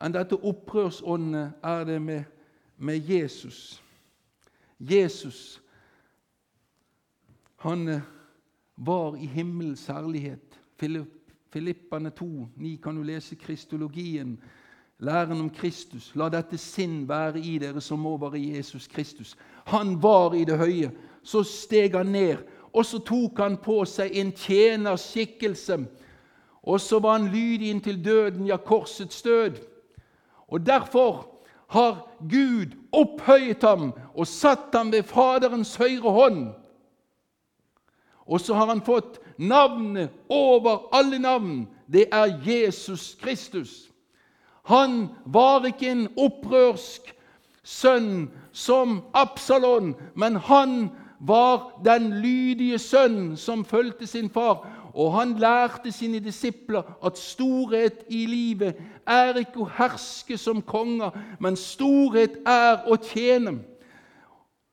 enn 0.03 0.17
dette 0.17 0.37
opprørsåndet 0.37 1.61
er 1.63 1.85
det 1.87 2.01
med, 2.03 2.25
med 2.77 3.07
Jesus. 3.07 3.79
Jesus 4.79 5.61
han 7.59 8.01
var 8.75 9.17
i 9.17 9.27
himmelens 9.27 9.87
herlighet. 9.87 10.61
Filippane 11.53 12.11
2, 12.11 12.49
9 12.57 12.77
kan 12.83 12.97
du 12.97 13.03
lese 13.03 13.35
kristologien, 13.35 14.39
læren 14.99 15.41
om 15.41 15.51
Kristus. 15.51 16.13
La 16.15 16.29
dette 16.31 16.59
sinn 16.59 17.03
være 17.09 17.41
i 17.41 17.57
dere 17.59 17.81
som 17.83 18.05
være 18.05 18.39
i 18.39 18.57
Jesus 18.57 18.87
Kristus. 18.87 19.37
Han 19.67 19.97
var 20.03 20.35
i 20.35 20.45
det 20.45 20.59
høye. 20.59 20.91
Så 21.23 21.43
steg 21.43 21.97
han 21.97 22.07
ned, 22.15 22.37
og 22.73 22.87
så 22.87 22.99
tok 22.99 23.41
han 23.43 23.57
på 23.59 23.83
seg 23.85 24.15
en 24.15 24.31
tjenerskikkelse. 24.33 25.81
Og 26.63 26.81
så 26.81 26.99
var 26.99 27.19
han 27.19 27.33
lydig 27.33 27.71
inntil 27.71 28.05
døden, 28.05 28.47
ja, 28.47 28.57
korsets 28.57 29.23
død. 29.23 29.59
Og 30.49 30.67
derfor 30.67 31.27
har 31.69 32.09
Gud 32.31 32.73
opphøyet 32.93 33.63
ham 33.63 33.93
og 34.15 34.27
satt 34.27 34.75
ham 34.75 34.93
ved 34.93 35.03
Faderens 35.03 35.77
høyre 35.77 36.13
hånd. 36.13 36.47
Og 38.29 38.41
så 38.41 38.55
har 38.55 38.67
han 38.69 38.85
fått 38.85 39.21
navnet 39.39 40.11
over 40.29 40.89
alle 40.93 41.19
navn. 41.19 41.69
Det 41.87 42.09
er 42.13 42.35
Jesus 42.45 43.17
Kristus. 43.21 43.89
Han 44.69 45.09
var 45.25 45.65
ikke 45.65 45.91
en 45.91 46.09
opprørsk 46.17 47.15
sønn 47.65 48.29
som 48.53 49.01
Absalon, 49.17 49.95
men 50.15 50.37
han 50.37 50.91
var 51.21 51.81
den 51.85 52.11
lydige 52.23 52.79
sønn 52.79 53.37
som 53.37 53.65
fulgte 53.65 54.07
sin 54.07 54.29
far. 54.31 54.65
Og 54.99 55.13
han 55.15 55.37
lærte 55.39 55.93
sine 55.93 56.19
disipler 56.19 56.83
at 57.07 57.19
storhet 57.19 58.05
i 58.11 58.25
livet 58.27 58.81
er 59.07 59.37
ikke 59.39 59.63
å 59.63 59.73
herske 59.77 60.35
som 60.39 60.59
konger, 60.63 61.15
men 61.39 61.55
storhet 61.57 62.41
er 62.43 62.83
å 62.91 62.97
tjene. 62.99 63.61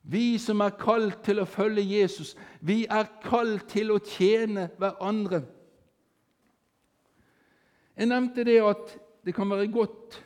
Vi 0.02 0.38
som 0.42 0.64
er 0.66 0.74
kalt 0.82 1.22
til 1.26 1.42
å 1.42 1.50
følge 1.50 1.86
Jesus, 1.86 2.34
vi 2.62 2.88
er 2.90 3.06
kalt 3.22 3.68
til 3.70 3.94
å 3.94 4.00
tjene 4.02 4.72
hverandre. 4.82 5.44
Jeg 7.96 8.10
nevnte 8.10 8.46
det 8.50 8.58
at 8.66 8.96
det 9.26 9.34
kan 9.36 9.50
være 9.50 9.72
godt 9.72 10.22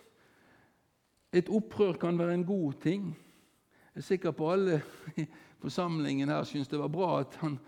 Et 1.29 1.45
opprør 1.53 1.93
kan 1.93 2.17
være 2.17 2.33
en 2.33 2.45
god 2.45 2.79
ting. 2.81 3.03
Jeg 3.93 4.01
er 4.01 4.01
sikker 4.01 4.31
på 4.33 4.47
alle 4.49 4.79
i 5.13 5.27
forsamlingen 5.61 6.31
her 6.33 6.47
syns 6.49 6.71
det 6.71 6.79
var 6.79 6.89
bra 6.89 7.19
at 7.19 7.35
han 7.43 7.59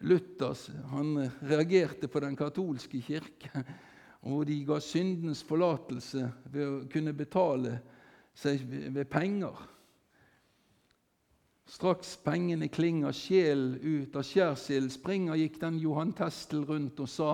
Luthers 0.00 0.68
han 0.92 1.30
reagerte 1.42 2.08
på 2.08 2.20
den 2.22 2.36
katolske 2.38 3.00
kirke, 3.02 3.64
og 4.28 4.46
de 4.46 4.60
ga 4.66 4.78
syndens 4.82 5.42
forlatelse 5.46 6.28
ved 6.52 6.66
å 6.66 6.76
kunne 6.90 7.14
betale 7.16 7.78
seg 8.38 8.62
ved 8.68 9.04
penger. 9.10 9.58
Straks 11.68 12.14
pengene 12.24 12.70
klinger 12.72 13.12
sjelen 13.12 13.74
ut 13.82 14.14
av 14.16 14.24
skjærsilden, 14.24 14.92
springer 14.92 15.36
gikk 15.36 15.58
den 15.60 15.80
Johan 15.82 16.14
Testel 16.16 16.64
rundt 16.64 17.00
og 17.02 17.10
sa 17.12 17.32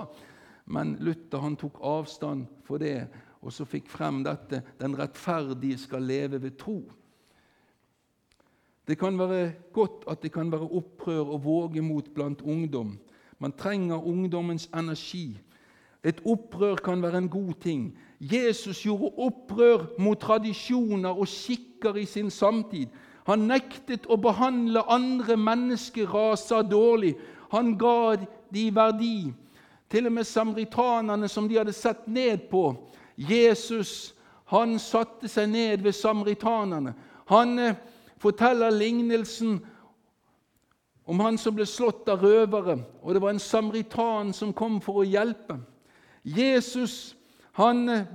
Men 0.65 0.95
Luther 1.05 1.43
han 1.43 1.55
tok 1.61 1.77
avstand 1.85 2.47
for 2.65 2.81
det, 2.81 3.05
og 3.45 3.53
så 3.53 3.67
fikk 3.69 3.87
frem 3.93 4.23
dette 4.25 4.63
den 4.79 4.97
rettferdige 4.97 5.77
skal 5.77 6.01
leve 6.09 6.41
ved 6.41 6.57
tro. 6.57 6.79
Det 8.87 8.97
kan 8.97 9.19
være 9.19 9.51
godt 9.73 10.05
at 10.07 10.23
det 10.23 10.31
kan 10.31 10.51
være 10.51 10.69
opprør 10.69 11.19
og 11.19 11.43
vågemot 11.43 12.13
blant 12.15 12.41
ungdom. 12.41 12.97
Man 13.39 13.51
trenger 13.51 14.07
ungdommens 14.07 14.69
energi. 14.75 15.39
Et 16.03 16.21
opprør 16.25 16.75
kan 16.75 17.01
være 17.01 17.17
en 17.17 17.29
god 17.29 17.53
ting. 17.61 17.97
Jesus 18.19 18.83
gjorde 18.83 19.11
opprør 19.17 19.85
mot 19.99 20.19
tradisjoner 20.19 21.09
og 21.09 21.27
skikker 21.27 21.95
i 21.95 22.05
sin 22.05 22.29
samtid. 22.29 22.87
Han 23.25 23.47
nektet 23.49 24.05
å 24.05 24.17
behandle 24.21 24.85
andre 24.85 25.37
menneskeraser 25.37 26.61
dårlig. 26.69 27.15
Han 27.51 27.73
ga 27.77 28.15
de 28.53 28.67
verdi. 28.75 29.33
Til 29.89 30.05
og 30.05 30.13
med 30.13 30.23
samaritanerne 30.23 31.27
som 31.27 31.49
de 31.49 31.57
hadde 31.57 31.73
sett 31.73 32.05
ned 32.07 32.49
på. 32.51 32.75
Jesus 33.17 34.13
han 34.45 34.77
satte 34.79 35.29
seg 35.29 35.49
ned 35.49 35.81
ved 35.81 35.95
samaritanerne. 35.97 36.93
Han 37.31 37.59
eh, 37.59 37.77
forteller 38.21 38.69
lignelsen 38.69 39.59
om 41.05 41.19
han 41.19 41.37
som 41.37 41.55
ble 41.55 41.67
slått 41.69 42.09
av 42.09 42.23
røvere, 42.25 42.79
og 43.01 43.13
det 43.13 43.21
var 43.21 43.35
en 43.35 43.41
samaritan 43.41 44.33
som 44.33 44.53
kom 44.53 44.79
for 44.81 45.03
å 45.03 45.07
hjelpe. 45.07 45.59
Jesus 46.25 47.15
han 47.55 47.89
eh, 47.89 48.07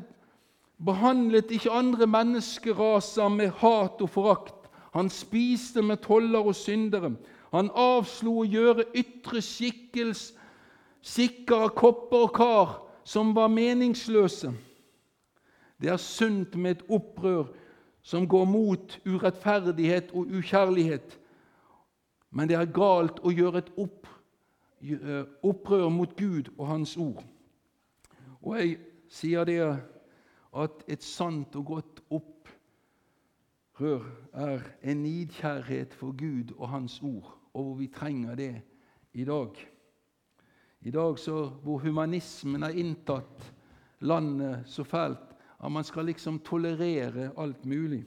behandlet 0.85 1.53
ikke 1.55 1.73
andre 1.73 2.09
menneskeraser 2.11 3.29
med 3.33 3.55
hat 3.63 4.03
og 4.03 4.11
forakt. 4.11 4.57
Han 4.93 5.09
spiste 5.13 5.83
med 5.83 6.03
toller 6.03 6.51
og 6.51 6.57
syndere. 6.59 7.15
Han 7.55 7.71
avslo 7.75 8.41
å 8.41 8.49
gjøre 8.49 8.89
ytre 8.97 9.43
skikkels, 9.43 10.33
skikker 11.01 11.69
av 11.69 11.75
kopper 11.79 12.27
og 12.27 12.35
kar 12.37 12.75
som 13.07 13.33
var 13.35 13.49
meningsløse. 13.53 14.53
Det 15.81 15.89
er 15.89 16.03
sunt 16.03 16.57
med 16.61 16.77
et 16.77 16.93
opprør 16.93 17.49
som 18.03 18.29
går 18.29 18.45
mot 18.45 19.01
urettferdighet 19.07 20.11
og 20.13 20.27
ukjærlighet. 20.27 21.19
Men 22.31 22.49
det 22.49 22.57
er 22.57 22.73
galt 22.75 23.21
å 23.27 23.33
gjøre 23.35 23.59
et 23.65 23.71
eh, 23.79 25.25
opprør 25.43 25.89
mot 25.93 26.17
Gud 26.17 26.53
og 26.57 26.67
Hans 26.71 26.97
ord. 26.97 27.25
Og 28.41 28.57
jeg 28.57 28.79
sier 29.11 29.45
det 29.45 29.61
at 30.57 30.85
et 30.89 31.03
sant 31.05 31.57
og 31.59 31.67
godt 31.67 32.01
opprør 32.11 34.07
er 34.33 34.65
en 34.83 35.03
nidkjærhet 35.03 35.95
for 35.95 36.17
Gud 36.17 36.55
og 36.57 36.69
Hans 36.69 37.01
ord, 37.03 37.37
og 37.53 37.65
hvor 37.65 37.75
vi 37.75 37.91
trenger 37.93 38.35
det 38.35 38.55
i 39.13 39.25
dag. 39.25 39.57
I 40.81 40.91
dag 40.91 41.19
så, 41.19 41.49
hvor 41.63 41.79
humanismen 41.79 42.63
har 42.63 42.71
inntatt 42.71 43.53
landet 44.01 44.63
så 44.67 44.85
fælt 44.85 45.30
at 45.61 45.73
man 45.73 45.85
skal 45.85 46.09
liksom 46.09 46.39
tolerere 46.45 47.31
alt 47.37 47.65
mulig. 47.65 48.05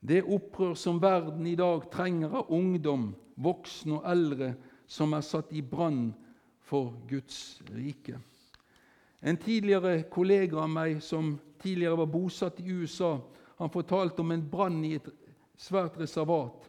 Det 0.00 0.22
opprør 0.22 0.74
som 0.74 1.02
verden 1.02 1.46
i 1.46 1.56
dag 1.58 1.88
trenger 1.90 2.36
av 2.42 2.52
ungdom, 2.54 3.14
voksne 3.36 3.98
og 3.98 4.10
eldre, 4.10 4.52
som 4.86 5.12
er 5.12 5.24
satt 5.26 5.52
i 5.52 5.62
brann 5.62 6.12
for 6.60 6.94
Guds 7.08 7.60
rike. 7.74 8.18
En 9.22 9.36
tidligere 9.36 10.04
kollega 10.10 10.60
av 10.62 10.70
meg 10.70 11.02
som 11.02 11.34
tidligere 11.62 11.98
var 11.98 12.12
bosatt 12.12 12.60
i 12.60 12.70
USA, 12.70 13.16
han 13.58 13.72
fortalte 13.74 14.22
om 14.22 14.30
en 14.30 14.44
brann 14.50 14.84
i 14.86 14.94
et 15.00 15.08
svært 15.58 15.98
reservat. 15.98 16.68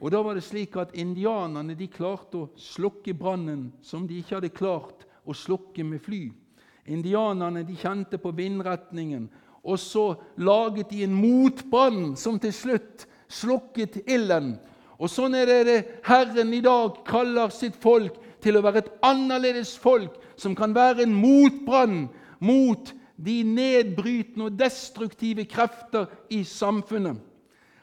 Og 0.00 0.10
Da 0.12 0.22
var 0.22 0.34
det 0.34 0.44
slik 0.44 0.76
at 0.76 0.94
indianerne 0.94 1.74
de 1.74 1.88
klarte 1.88 2.38
å 2.38 2.50
slukke 2.56 3.14
brannen 3.14 3.72
som 3.82 4.06
de 4.06 4.20
ikke 4.20 4.36
hadde 4.36 4.54
klart 4.54 5.06
å 5.24 5.34
slukke 5.34 5.84
med 5.84 6.00
fly. 6.04 6.28
Indianerne 6.86 7.64
de 7.66 7.76
kjente 7.76 8.18
på 8.18 8.30
vindretningen, 8.36 9.28
og 9.66 9.78
så 9.82 10.14
laget 10.38 10.90
de 10.90 11.02
en 11.04 11.14
motbrann 11.14 12.14
som 12.16 12.38
til 12.38 12.52
slutt 12.54 13.06
slukket 13.28 13.98
ilden. 14.06 14.54
Og 14.96 15.10
Sånn 15.10 15.34
er 15.36 15.48
det, 15.50 15.58
det 15.66 15.78
Herren 16.06 16.54
i 16.54 16.62
dag 16.64 17.02
kaller 17.08 17.50
sitt 17.52 17.76
folk 17.82 18.14
til 18.44 18.56
å 18.56 18.62
være 18.64 18.84
et 18.84 18.92
annerledes 19.04 19.74
folk, 19.78 20.14
som 20.38 20.54
kan 20.56 20.74
være 20.76 21.04
en 21.04 21.16
motbrann 21.16 22.06
mot 22.38 22.92
de 23.16 23.40
nedbrytende 23.48 24.50
og 24.50 24.58
destruktive 24.60 25.46
krefter 25.48 26.06
i 26.30 26.44
samfunnet. 26.44 27.18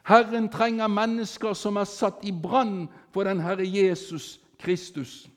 Herren 0.04 0.50
trenger 0.52 0.92
mennesker 0.92 1.56
som 1.56 1.78
er 1.80 1.88
satt 1.88 2.26
i 2.28 2.32
brann 2.32 2.88
for 3.16 3.28
den 3.28 3.40
Herre 3.44 3.66
Jesus 3.66 4.38
Kristus. 4.60 5.28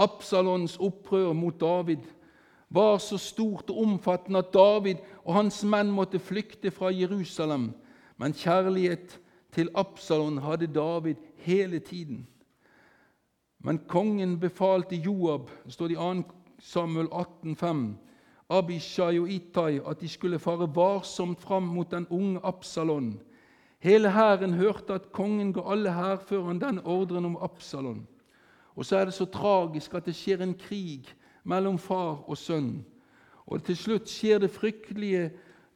Absalons 0.00 0.78
opprør 0.80 1.32
mot 1.36 1.60
David 1.60 2.08
var 2.70 2.98
så 2.98 3.18
stort 3.18 3.70
og 3.70 3.82
omfattende 3.82 4.38
at 4.38 4.52
David 4.54 5.02
og 5.24 5.34
hans 5.34 5.62
menn 5.64 5.90
måtte 5.92 6.18
flykte 6.22 6.70
fra 6.70 6.92
Jerusalem. 6.94 7.72
Men 8.16 8.32
kjærlighet 8.32 9.18
til 9.52 9.70
Absalon 9.74 10.38
hadde 10.38 10.66
David 10.66 11.18
hele 11.44 11.78
tiden. 11.78 12.26
Men 13.60 13.80
kongen 13.88 14.38
befalte 14.40 14.96
Joab, 14.96 15.50
står 15.68 15.88
det 15.88 15.94
i 15.94 16.22
2. 16.22 16.22
Samuel 16.60 17.06
18,5, 17.06 17.96
Abishai 18.50 19.18
og 19.18 19.28
Itai 19.30 19.80
at 19.86 20.00
de 20.00 20.08
skulle 20.08 20.38
fare 20.38 20.68
varsomt 20.76 21.40
fram 21.40 21.62
mot 21.62 21.90
den 21.90 22.06
unge 22.10 22.40
Absalon. 22.44 23.20
Hele 23.80 24.10
hæren 24.10 24.54
hørte 24.54 24.94
at 24.94 25.12
kongen 25.12 25.52
ga 25.52 25.64
alle 25.72 25.92
hærførerne 25.92 26.60
den 26.60 26.78
ordren 26.84 27.24
om 27.24 27.38
Absalon. 27.40 28.06
Og 28.76 28.86
så 28.86 28.96
er 28.96 29.04
det 29.04 29.14
så 29.14 29.24
tragisk 29.24 29.94
at 29.94 30.06
det 30.06 30.14
skjer 30.16 30.42
en 30.42 30.54
krig 30.54 31.08
mellom 31.44 31.78
far 31.78 32.24
og 32.28 32.38
sønn. 32.38 32.84
Og 33.46 33.64
til 33.64 33.76
slutt 33.76 34.10
skjer 34.10 34.38
det 34.38 34.50
fryktelige. 34.54 35.30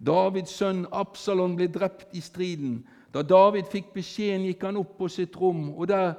Davids 0.04 0.52
sønn 0.58 0.84
Absalon 0.92 1.56
ble 1.56 1.66
drept 1.72 2.14
i 2.14 2.20
striden. 2.20 2.82
Da 3.14 3.22
David 3.22 3.70
fikk 3.70 3.92
beskjeden, 3.94 4.46
gikk 4.48 4.64
han 4.66 4.76
opp 4.76 4.96
på 4.98 5.08
sitt 5.08 5.36
rom, 5.40 5.70
og 5.70 5.88
der 5.88 6.14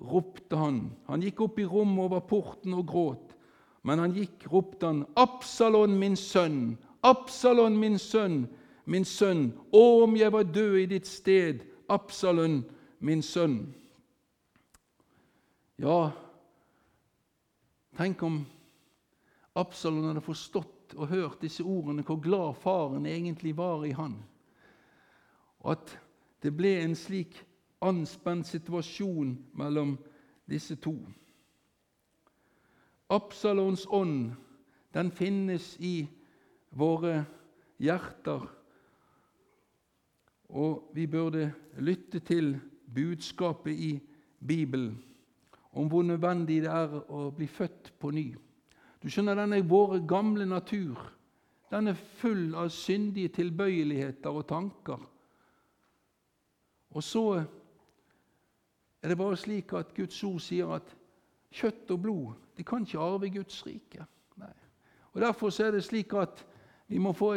ropte 0.00 0.56
han. 0.56 0.80
Han 1.10 1.22
gikk 1.22 1.42
opp 1.46 1.58
i 1.58 1.66
rommet 1.66 2.04
over 2.06 2.22
porten 2.26 2.74
og 2.74 2.86
gråt. 2.86 3.34
Men 3.84 4.00
han 4.00 4.14
gikk, 4.16 4.46
ropte 4.52 4.86
han, 4.86 5.04
'Absalon, 5.16 5.98
min 5.98 6.16
sønn! 6.16 6.78
Absalon, 7.02 7.76
min 7.76 7.98
sønn! 7.98 8.46
Min 8.86 9.04
sønn! 9.04 9.52
Å, 9.72 10.02
om 10.04 10.16
jeg 10.16 10.32
var 10.32 10.42
død 10.42 10.76
i 10.78 10.86
ditt 10.86 11.06
sted! 11.06 11.60
Absalon, 11.88 12.64
min 13.00 13.22
sønn!' 13.22 13.74
Ja, 15.76 16.12
tenk 17.96 18.22
om 18.22 18.44
Absalon 19.58 20.06
hadde 20.06 20.22
forstått 20.22 20.94
og 20.94 21.10
hørt 21.10 21.42
disse 21.42 21.64
ordene, 21.66 22.04
hvor 22.06 22.20
glad 22.22 22.54
faren 22.62 23.06
egentlig 23.06 23.56
var 23.58 23.82
i 23.86 23.90
han. 23.94 24.16
Og 25.64 25.72
at 25.74 25.94
det 26.42 26.52
ble 26.54 26.76
en 26.82 26.94
slik 26.98 27.40
anspent 27.82 28.46
situasjon 28.46 29.32
mellom 29.58 29.96
disse 30.50 30.76
to. 30.78 30.94
Absalons 33.10 33.86
ånd 33.90 34.34
den 34.94 35.10
finnes 35.10 35.74
i 35.82 36.04
våre 36.70 37.24
hjerter, 37.82 38.46
og 40.54 40.94
vi 40.94 41.08
burde 41.10 41.48
lytte 41.82 42.20
til 42.22 42.54
budskapet 42.94 43.74
i 43.74 43.90
Bibelen 44.38 45.00
om 45.74 45.88
hvor 45.90 46.02
nødvendig 46.06 46.62
det 46.62 46.70
er 46.70 46.94
å 47.10 47.28
bli 47.34 47.46
født 47.50 47.92
på 47.98 48.10
ny. 48.14 48.28
Du 49.02 49.10
skjønner, 49.10 49.36
denne 49.36 49.60
våre 49.68 50.00
gamle 50.06 50.46
natur 50.46 51.00
den 51.72 51.90
er 51.90 51.98
full 52.20 52.54
av 52.54 52.68
syndige 52.70 53.32
tilbøyeligheter 53.40 54.30
og 54.30 54.46
tanker. 54.46 55.00
Og 56.94 57.02
så 57.02 57.24
er 59.02 59.10
det 59.10 59.18
bare 59.18 59.36
slik 59.36 59.72
at 59.74 59.90
Guds 59.96 60.20
ord 60.24 60.38
sier 60.40 60.70
at 60.76 60.94
kjøtt 61.54 61.90
og 61.90 62.02
blod 62.04 62.44
de 62.54 62.62
kan 62.62 62.86
ikke 62.86 63.02
arve 63.02 63.30
Guds 63.34 63.66
rike. 63.66 64.06
Nei. 64.38 64.52
Og 65.12 65.20
Derfor 65.20 65.50
er 65.62 65.74
det 65.74 65.84
slik 65.84 66.14
at 66.14 66.44
må 66.88 67.12
få, 67.12 67.34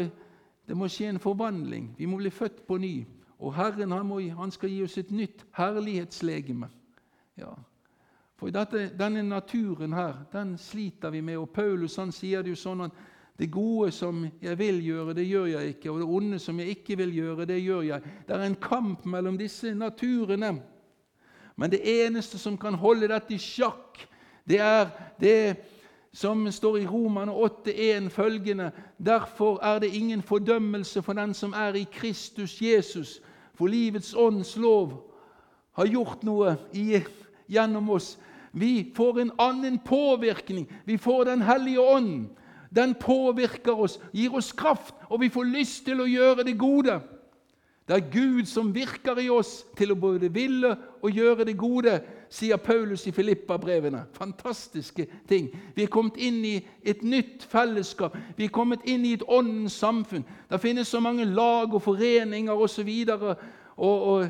det 0.68 0.78
må 0.78 0.88
skje 0.92 1.10
en 1.10 1.20
forvandling. 1.20 1.96
Vi 1.98 2.06
må 2.06 2.18
bli 2.18 2.30
født 2.30 2.68
på 2.68 2.78
ny. 2.78 3.06
Og 3.40 3.56
Herren 3.56 3.92
han, 3.92 4.06
må, 4.06 4.20
han 4.20 4.52
skal 4.52 4.70
gi 4.70 4.84
oss 4.84 4.98
et 4.98 5.12
nytt 5.12 5.46
herlighetslegeme. 5.58 6.70
Ja. 7.38 7.54
For 8.38 8.54
dette, 8.54 8.92
denne 9.00 9.24
naturen 9.26 9.94
her, 9.98 10.14
den 10.34 10.58
sliter 10.62 11.10
vi 11.10 11.22
med. 11.22 11.38
Og 11.38 11.50
Paulus 11.50 11.96
han 11.98 12.12
sier 12.14 12.44
det 12.46 12.54
jo 12.54 12.60
sånn 12.60 12.86
at 12.86 13.06
det 13.38 13.52
gode 13.54 13.92
som 13.94 14.24
jeg 14.42 14.58
vil 14.58 14.80
gjøre, 14.82 15.14
det 15.18 15.26
gjør 15.28 15.46
jeg 15.52 15.74
ikke. 15.76 15.92
Og 15.92 16.02
det 16.02 16.10
onde 16.20 16.40
som 16.42 16.60
jeg 16.60 16.78
ikke 16.78 16.98
vil 16.98 17.16
gjøre, 17.16 17.46
det 17.50 17.58
gjør 17.62 17.82
jeg. 17.86 18.14
Det 18.28 18.36
er 18.36 18.46
en 18.46 18.60
kamp 18.62 19.06
mellom 19.06 19.38
disse 19.38 19.74
naturene. 19.78 20.56
Men 21.58 21.74
det 21.74 21.82
eneste 21.82 22.38
som 22.38 22.58
kan 22.58 22.78
holde 22.78 23.10
dette 23.10 23.34
i 23.34 23.42
sjakk, 23.42 24.04
det 24.48 24.62
er 24.62 24.90
det 25.22 25.58
som 26.14 26.46
står 26.52 26.78
i 26.82 26.88
Romane 26.88 27.34
8,1 27.34 28.10
følgende 28.10 28.72
Derfor 28.98 29.60
er 29.66 29.80
det 29.80 29.94
ingen 29.94 30.22
fordømmelse 30.22 31.02
for 31.02 31.14
den 31.14 31.34
som 31.34 31.54
er 31.54 31.74
i 31.78 31.86
Kristus 31.92 32.62
Jesus, 32.62 33.20
for 33.54 33.68
livets 33.68 34.14
ånds 34.18 34.56
lov 34.58 35.04
har 35.78 35.86
gjort 35.86 36.24
noe 36.26 36.56
i, 36.74 36.98
gjennom 37.48 37.90
oss. 37.90 38.18
Vi 38.52 38.92
får 38.96 39.22
en 39.22 39.32
annen 39.38 39.80
påvirkning. 39.80 40.68
Vi 40.86 40.98
får 40.98 41.26
Den 41.26 41.42
hellige 41.42 41.80
ånd. 41.80 42.30
Den 42.70 42.96
påvirker 42.96 43.80
oss, 43.80 44.00
gir 44.12 44.36
oss 44.36 44.52
kraft, 44.52 44.96
og 45.10 45.22
vi 45.22 45.30
får 45.30 45.44
lyst 45.44 45.86
til 45.86 46.02
å 46.04 46.10
gjøre 46.10 46.44
det 46.44 46.58
gode. 46.60 47.00
Det 47.88 47.96
er 47.96 48.10
Gud 48.12 48.46
som 48.46 48.74
virker 48.76 49.20
i 49.24 49.30
oss 49.32 49.62
til 49.78 49.94
å 49.94 49.96
både 49.96 50.28
ville 50.34 50.74
og 51.00 51.16
gjøre 51.16 51.46
det 51.48 51.54
gode, 51.56 51.94
sier 52.30 52.60
Paulus 52.60 53.06
i 53.08 53.14
Filippa-brevene. 53.16 54.02
Fantastiske 54.18 55.06
ting. 55.30 55.48
Vi 55.76 55.86
er 55.86 55.92
kommet 55.92 56.20
inn 56.20 56.42
i 56.44 56.58
et 56.84 57.06
nytt 57.08 57.46
fellesskap. 57.48 58.18
Vi 58.36 58.50
er 58.50 58.52
kommet 58.52 58.84
inn 58.84 59.06
i 59.08 59.14
et 59.16 59.24
åndens 59.24 59.80
samfunn. 59.80 60.28
Det 60.52 60.60
finnes 60.60 60.92
så 60.92 61.00
mange 61.00 61.24
lag 61.24 61.72
og 61.72 61.86
foreninger 61.86 62.52
osv. 62.68 62.92
Og, 63.16 63.48
og, 63.78 64.04
og 64.04 64.28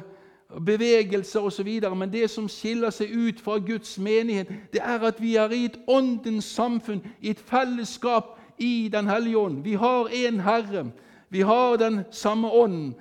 bevegelser 0.49 1.39
osv. 1.39 1.69
Men 1.95 2.13
det 2.13 2.29
som 2.29 2.47
skiller 2.49 2.89
seg 2.89 3.11
ut 3.11 3.41
fra 3.43 3.57
Guds 3.57 3.97
menighet, 3.99 4.49
det 4.73 4.81
er 4.81 5.03
at 5.03 5.21
vi 5.21 5.35
er 5.35 5.51
i 5.51 5.65
et 5.65 5.79
åndens 5.87 6.45
samfunn, 6.45 7.03
i 7.21 7.29
et 7.29 7.39
fellesskap 7.39 8.35
i 8.57 8.89
Den 8.89 9.07
hellige 9.07 9.37
ånd. 9.37 9.63
Vi 9.63 9.73
har 9.73 10.09
én 10.09 10.41
Herre. 10.41 10.91
Vi 11.29 11.41
har 11.41 11.77
den 11.77 12.03
samme 12.11 12.49
ånden. 12.49 12.95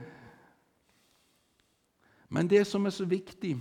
Men 2.29 2.51
det 2.51 2.67
som 2.67 2.87
er 2.87 2.91
så 2.91 3.05
viktig, 3.05 3.57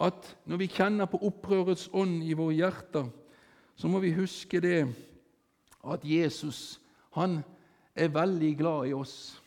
at 0.00 0.36
når 0.46 0.56
vi 0.56 0.66
kjenner 0.66 1.06
på 1.06 1.18
opprørets 1.26 1.88
ånd 1.92 2.22
i 2.24 2.32
våre 2.32 2.54
hjerter, 2.54 3.08
så 3.76 3.88
må 3.88 3.98
vi 3.98 4.12
huske 4.12 4.60
det 4.60 4.86
at 5.84 6.04
Jesus 6.04 6.80
han 7.16 7.40
er 7.94 8.08
veldig 8.08 8.56
glad 8.56 8.86
i 8.86 8.92
oss. 8.92 9.39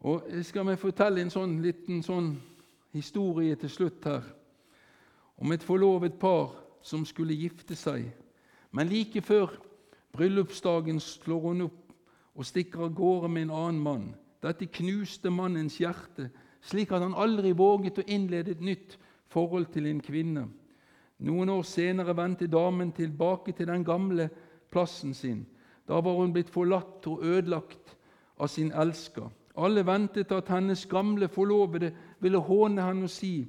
Og 0.00 0.26
Jeg 0.30 0.44
skal 0.44 0.66
meg 0.68 0.78
fortelle 0.78 1.22
en 1.22 1.32
sånn 1.32 1.60
liten 1.64 2.02
sånn 2.04 2.34
historie 2.92 3.56
til 3.56 3.70
slutt 3.70 4.04
her 4.04 4.24
om 5.36 5.52
et 5.52 5.64
forlovet 5.64 6.18
par 6.20 6.54
som 6.82 7.04
skulle 7.04 7.36
gifte 7.36 7.76
seg. 7.76 8.06
Men 8.72 8.88
like 8.88 9.20
før 9.20 9.52
bryllupsdagen 10.16 11.00
slår 11.00 11.48
hun 11.48 11.66
opp 11.66 11.92
og 12.36 12.44
stikker 12.46 12.86
av 12.86 12.94
gårde 12.96 13.28
med 13.32 13.46
en 13.46 13.56
annen 13.56 13.82
mann. 13.82 14.06
Dette 14.42 14.68
knuste 14.68 15.32
mannens 15.32 15.78
hjerte 15.80 16.30
slik 16.66 16.92
at 16.92 17.04
han 17.04 17.16
aldri 17.16 17.52
våget 17.56 18.00
å 18.00 18.06
innlede 18.06 18.56
et 18.56 18.64
nytt 18.64 18.96
forhold 19.32 19.70
til 19.74 19.88
en 19.90 20.00
kvinne. 20.02 20.46
Noen 21.24 21.50
år 21.52 21.64
senere 21.64 22.16
vendte 22.16 22.48
damen 22.50 22.92
tilbake 22.92 23.54
til 23.56 23.70
den 23.70 23.84
gamle 23.84 24.28
plassen 24.72 25.14
sin. 25.14 25.46
Da 25.88 26.00
var 26.02 26.18
hun 26.18 26.34
blitt 26.34 26.50
forlatt 26.52 27.06
og 27.08 27.24
ødelagt 27.24 27.94
av 28.38 28.50
sin 28.52 28.72
elsker. 28.72 29.30
Alle 29.56 29.86
ventet 29.86 30.32
at 30.32 30.48
hennes 30.48 30.86
gamle 30.86 31.28
forlovede 31.28 31.92
ville 32.20 32.38
håne 32.38 32.82
henne 32.82 33.08
og 33.08 33.10
si:" 33.10 33.46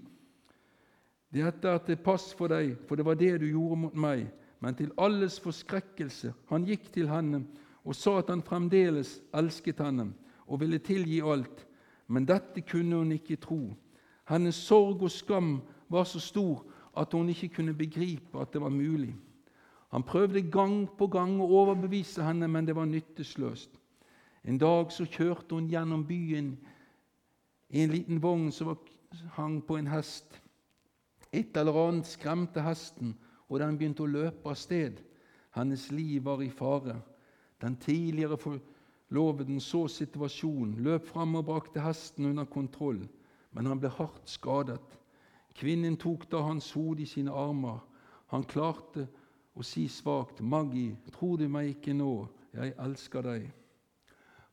Dette 1.34 1.67
er 1.67 1.78
til 1.84 1.98
pass 2.00 2.34
for 2.34 2.48
deg, 2.48 2.78
for 2.88 2.96
det 2.96 3.06
var 3.06 3.17
det 3.20 3.41
du 3.41 3.46
gjorde 3.50 3.76
mot 3.82 3.96
meg. 3.96 4.30
Men 4.60 4.76
til 4.76 4.91
alles 4.98 5.39
forskrekkelse, 5.43 6.34
han 6.50 6.65
gikk 6.65 6.88
til 6.93 7.10
henne 7.12 7.43
og 7.86 7.96
sa 7.96 8.17
at 8.20 8.30
han 8.32 8.41
fremdeles 8.41 9.20
elsket 9.36 9.84
henne 9.84 10.13
og 10.48 10.62
ville 10.63 10.80
tilgi 10.80 11.20
alt. 11.22 11.67
Men 12.08 12.26
dette 12.26 12.63
kunne 12.63 12.96
hun 12.96 13.12
ikke 13.12 13.36
tro. 13.36 13.76
Hennes 14.28 14.56
sorg 14.56 15.04
og 15.04 15.12
skam 15.12 15.62
var 15.89 16.04
så 16.04 16.20
stor 16.20 16.63
at 16.98 17.13
hun 17.13 17.30
ikke 17.30 17.50
kunne 17.60 17.74
begripe 17.74 18.39
at 18.41 18.54
det 18.54 18.62
var 18.62 18.70
mulig. 18.70 19.15
Han 19.91 20.04
prøvde 20.04 20.41
gang 20.52 20.88
på 20.98 21.08
gang 21.08 21.38
å 21.41 21.48
overbevise 21.62 22.24
henne, 22.24 22.48
men 22.48 22.67
det 22.67 22.76
var 22.76 22.86
nytteløst. 22.86 23.78
En 24.47 24.57
dag 24.57 24.91
så 24.95 25.03
kjørte 25.03 25.57
hun 25.57 25.67
gjennom 25.67 26.05
byen 26.07 26.53
i 27.69 27.81
en 27.83 27.91
liten 27.91 28.21
vogn 28.23 28.47
som 28.55 28.77
hang 29.36 29.60
på 29.67 29.75
en 29.75 29.89
hest. 29.91 30.38
Et 31.36 31.57
eller 31.60 31.75
annet 31.81 32.07
skremte 32.07 32.63
hesten, 32.63 33.17
og 33.49 33.60
den 33.60 33.75
begynte 33.75 34.05
å 34.05 34.12
løpe 34.12 34.47
av 34.47 34.55
sted. 34.55 35.01
Hennes 35.51 35.89
liv 35.91 36.23
var 36.23 36.39
i 36.43 36.49
fare. 36.49 36.95
Den 37.60 37.75
tidligere 37.75 38.38
forloveden 38.39 39.60
så 39.60 39.83
situasjonen, 39.91 40.77
løp 40.83 41.07
fram 41.12 41.36
og 41.36 41.47
brakte 41.49 41.83
hesten 41.83 42.29
under 42.31 42.47
kontroll, 42.47 43.03
men 43.51 43.67
han 43.67 43.83
ble 43.83 43.91
hardt 43.99 44.31
skadet. 44.31 44.97
Kvinnen 45.57 45.97
tok 45.99 46.27
da 46.31 46.45
hans 46.45 46.71
hode 46.77 47.03
i 47.03 47.10
sine 47.10 47.33
armer. 47.36 47.81
Han 48.31 48.47
klarte 48.47 49.07
å 49.57 49.63
si 49.63 49.88
svakt, 49.88 50.39
'Maggie, 50.39 50.95
tror 51.12 51.38
du 51.38 51.47
meg 51.49 51.75
ikke 51.75 51.93
nå? 51.93 52.27
Jeg 52.53 52.75
elsker 52.77 53.21
deg.' 53.21 53.57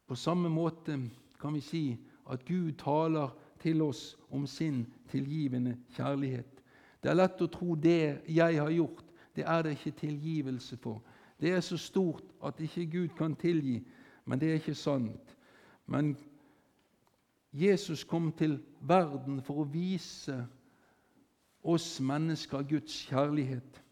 På 0.07 0.15
samme 0.15 0.49
måte 0.49 0.99
kan 1.41 1.55
vi 1.55 1.61
si 1.61 1.85
at 2.31 2.45
Gud 2.45 2.73
taler 2.81 3.33
til 3.61 3.83
oss 3.83 4.17
om 4.31 4.47
sin 4.47 4.87
tilgivende 5.09 5.77
kjærlighet. 5.97 6.63
Det 7.03 7.11
er 7.11 7.19
lett 7.19 7.43
å 7.45 7.51
tro 7.53 7.75
det 7.77 8.21
jeg 8.29 8.61
har 8.61 8.71
gjort, 8.73 9.05
det 9.37 9.45
er 9.45 9.63
det 9.63 9.75
ikke 9.77 9.99
tilgivelse 10.01 10.77
for. 10.77 11.03
Det 11.41 11.53
er 11.53 11.61
så 11.61 11.77
stort 11.77 12.25
at 12.45 12.61
ikke 12.61 12.87
Gud 12.87 13.09
kan 13.19 13.35
tilgi. 13.37 13.83
Men 14.25 14.41
det 14.41 14.51
er 14.51 14.61
ikke 14.61 14.75
sant. 14.75 15.37
Men 15.87 16.17
Jesus 17.53 18.05
kom 18.05 18.33
til 18.33 18.59
verden 18.81 19.43
for 19.43 19.63
å 19.63 19.69
vise 19.69 20.39
oss 21.65 22.01
mennesker 22.01 22.65
Guds 22.69 22.97
kjærlighet. 23.09 23.83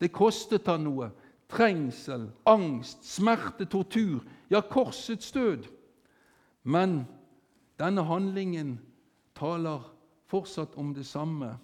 Det 0.00 0.12
kostet 0.12 0.68
han 0.70 0.86
noe. 0.86 1.10
Trengsel, 1.50 2.28
angst, 2.46 3.04
smerte, 3.04 3.66
tortur, 3.66 4.22
ja, 4.50 4.60
korsets 4.60 5.32
død. 5.32 5.66
Men 6.62 7.04
denne 7.80 8.04
handlingen 8.06 8.78
taler 9.34 9.82
fortsatt 10.30 10.76
om 10.78 10.94
det 10.94 11.06
samme. 11.06 11.56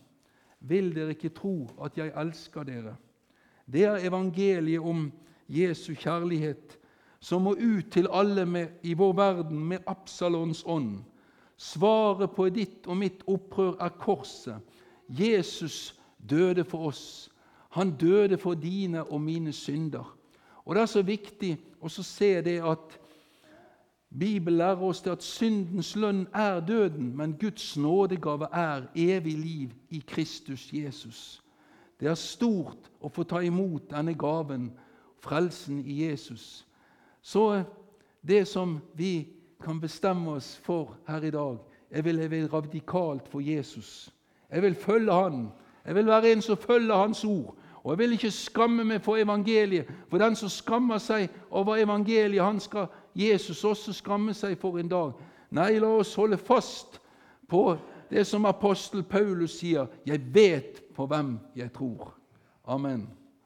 Vil 0.61 0.91
dere 0.95 1.15
ikke 1.15 1.35
tro 1.37 1.69
at 1.85 1.99
jeg 1.99 2.15
elsker 2.17 2.67
dere? 2.67 2.97
Det 3.67 3.85
er 3.85 4.09
evangeliet 4.09 4.83
om 4.83 5.11
Jesu 5.49 5.95
kjærlighet 5.95 6.79
som 7.21 7.43
må 7.43 7.57
ut 7.59 7.91
til 7.93 8.09
alle 8.13 8.47
med, 8.47 8.69
i 8.83 8.95
vår 8.95 9.13
verden 9.17 9.63
med 9.69 9.87
Absalons 9.87 10.63
ånd. 10.67 11.01
Svaret 11.57 12.35
på 12.37 12.49
ditt 12.53 12.87
og 12.87 12.99
mitt 13.01 13.25
opprør 13.27 13.79
er 13.81 13.95
korset. 13.99 14.61
Jesus 15.09 15.97
døde 16.19 16.65
for 16.65 16.91
oss. 16.91 17.31
Han 17.77 17.97
døde 17.97 18.39
for 18.39 18.55
dine 18.55 19.05
og 19.05 19.21
mine 19.21 19.53
synder. 19.53 20.17
Og 20.65 20.75
Det 20.75 20.83
er 20.83 20.87
så 20.87 21.03
viktig 21.03 21.59
å 21.81 21.89
se 21.89 22.41
det 22.43 22.63
at 22.65 22.95
Bibelen 24.19 24.59
lærer 24.59 24.81
oss 24.83 25.03
det 25.05 25.13
at 25.13 25.23
syndens 25.23 25.91
lønn 25.97 26.23
er 26.33 26.61
døden, 26.61 27.11
men 27.17 27.37
Guds 27.37 27.77
nådegave 27.77 28.49
er 28.53 28.87
evig 28.95 29.35
liv 29.39 29.75
i 29.91 30.01
Kristus 30.07 30.73
Jesus. 30.73 31.43
Det 32.01 32.09
er 32.09 32.17
stort 32.17 32.89
å 33.01 33.13
få 33.13 33.27
ta 33.29 33.43
imot 33.45 33.91
denne 33.91 34.15
gaven, 34.17 34.71
frelsen 35.21 35.83
i 35.85 36.01
Jesus. 36.07 36.65
Så 37.21 37.63
det 38.25 38.47
som 38.49 38.79
vi 38.95 39.29
kan 39.61 39.81
bestemme 39.81 40.39
oss 40.39 40.55
for 40.65 40.97
her 41.09 41.23
i 41.25 41.31
dag 41.31 41.59
Jeg 41.91 42.05
vil 42.05 42.15
leve 42.15 42.47
radikalt 42.47 43.29
for 43.29 43.41
Jesus. 43.41 44.11
Jeg 44.51 44.63
vil 44.63 44.75
følge 44.75 45.13
Han. 45.13 45.49
Jeg 45.85 45.95
vil 45.95 46.07
være 46.07 46.33
en 46.33 46.43
som 46.43 46.57
følger 46.57 46.95
Hans 46.95 47.25
ord. 47.25 47.55
Og 47.87 47.93
jeg 47.93 47.99
vil 47.99 48.13
ikke 48.17 48.31
skamme 48.35 48.83
meg 48.85 48.99
for 48.99 49.15
evangeliet, 49.15 49.87
for 50.11 50.19
den 50.19 50.35
som 50.35 50.51
skammer 50.51 50.99
seg 50.99 51.29
over 51.55 51.79
evangeliet, 51.79 52.43
han 52.43 52.59
skal 52.61 52.89
Jesus 53.15 53.61
også 53.65 53.93
skamme 53.95 54.35
seg 54.35 54.57
for 54.59 54.81
en 54.83 54.91
dag. 54.91 55.13
Nei, 55.55 55.77
la 55.79 55.93
oss 56.01 56.17
holde 56.19 56.35
fast 56.35 56.99
på 57.47 57.77
det 58.11 58.25
som 58.27 58.49
apostel 58.51 59.05
Paulus 59.07 59.61
sier. 59.61 59.87
Jeg 60.03 60.19
vet 60.35 60.83
på 60.97 61.07
hvem 61.07 61.37
jeg 61.55 61.71
tror. 61.79 62.11
Amen. 62.67 63.07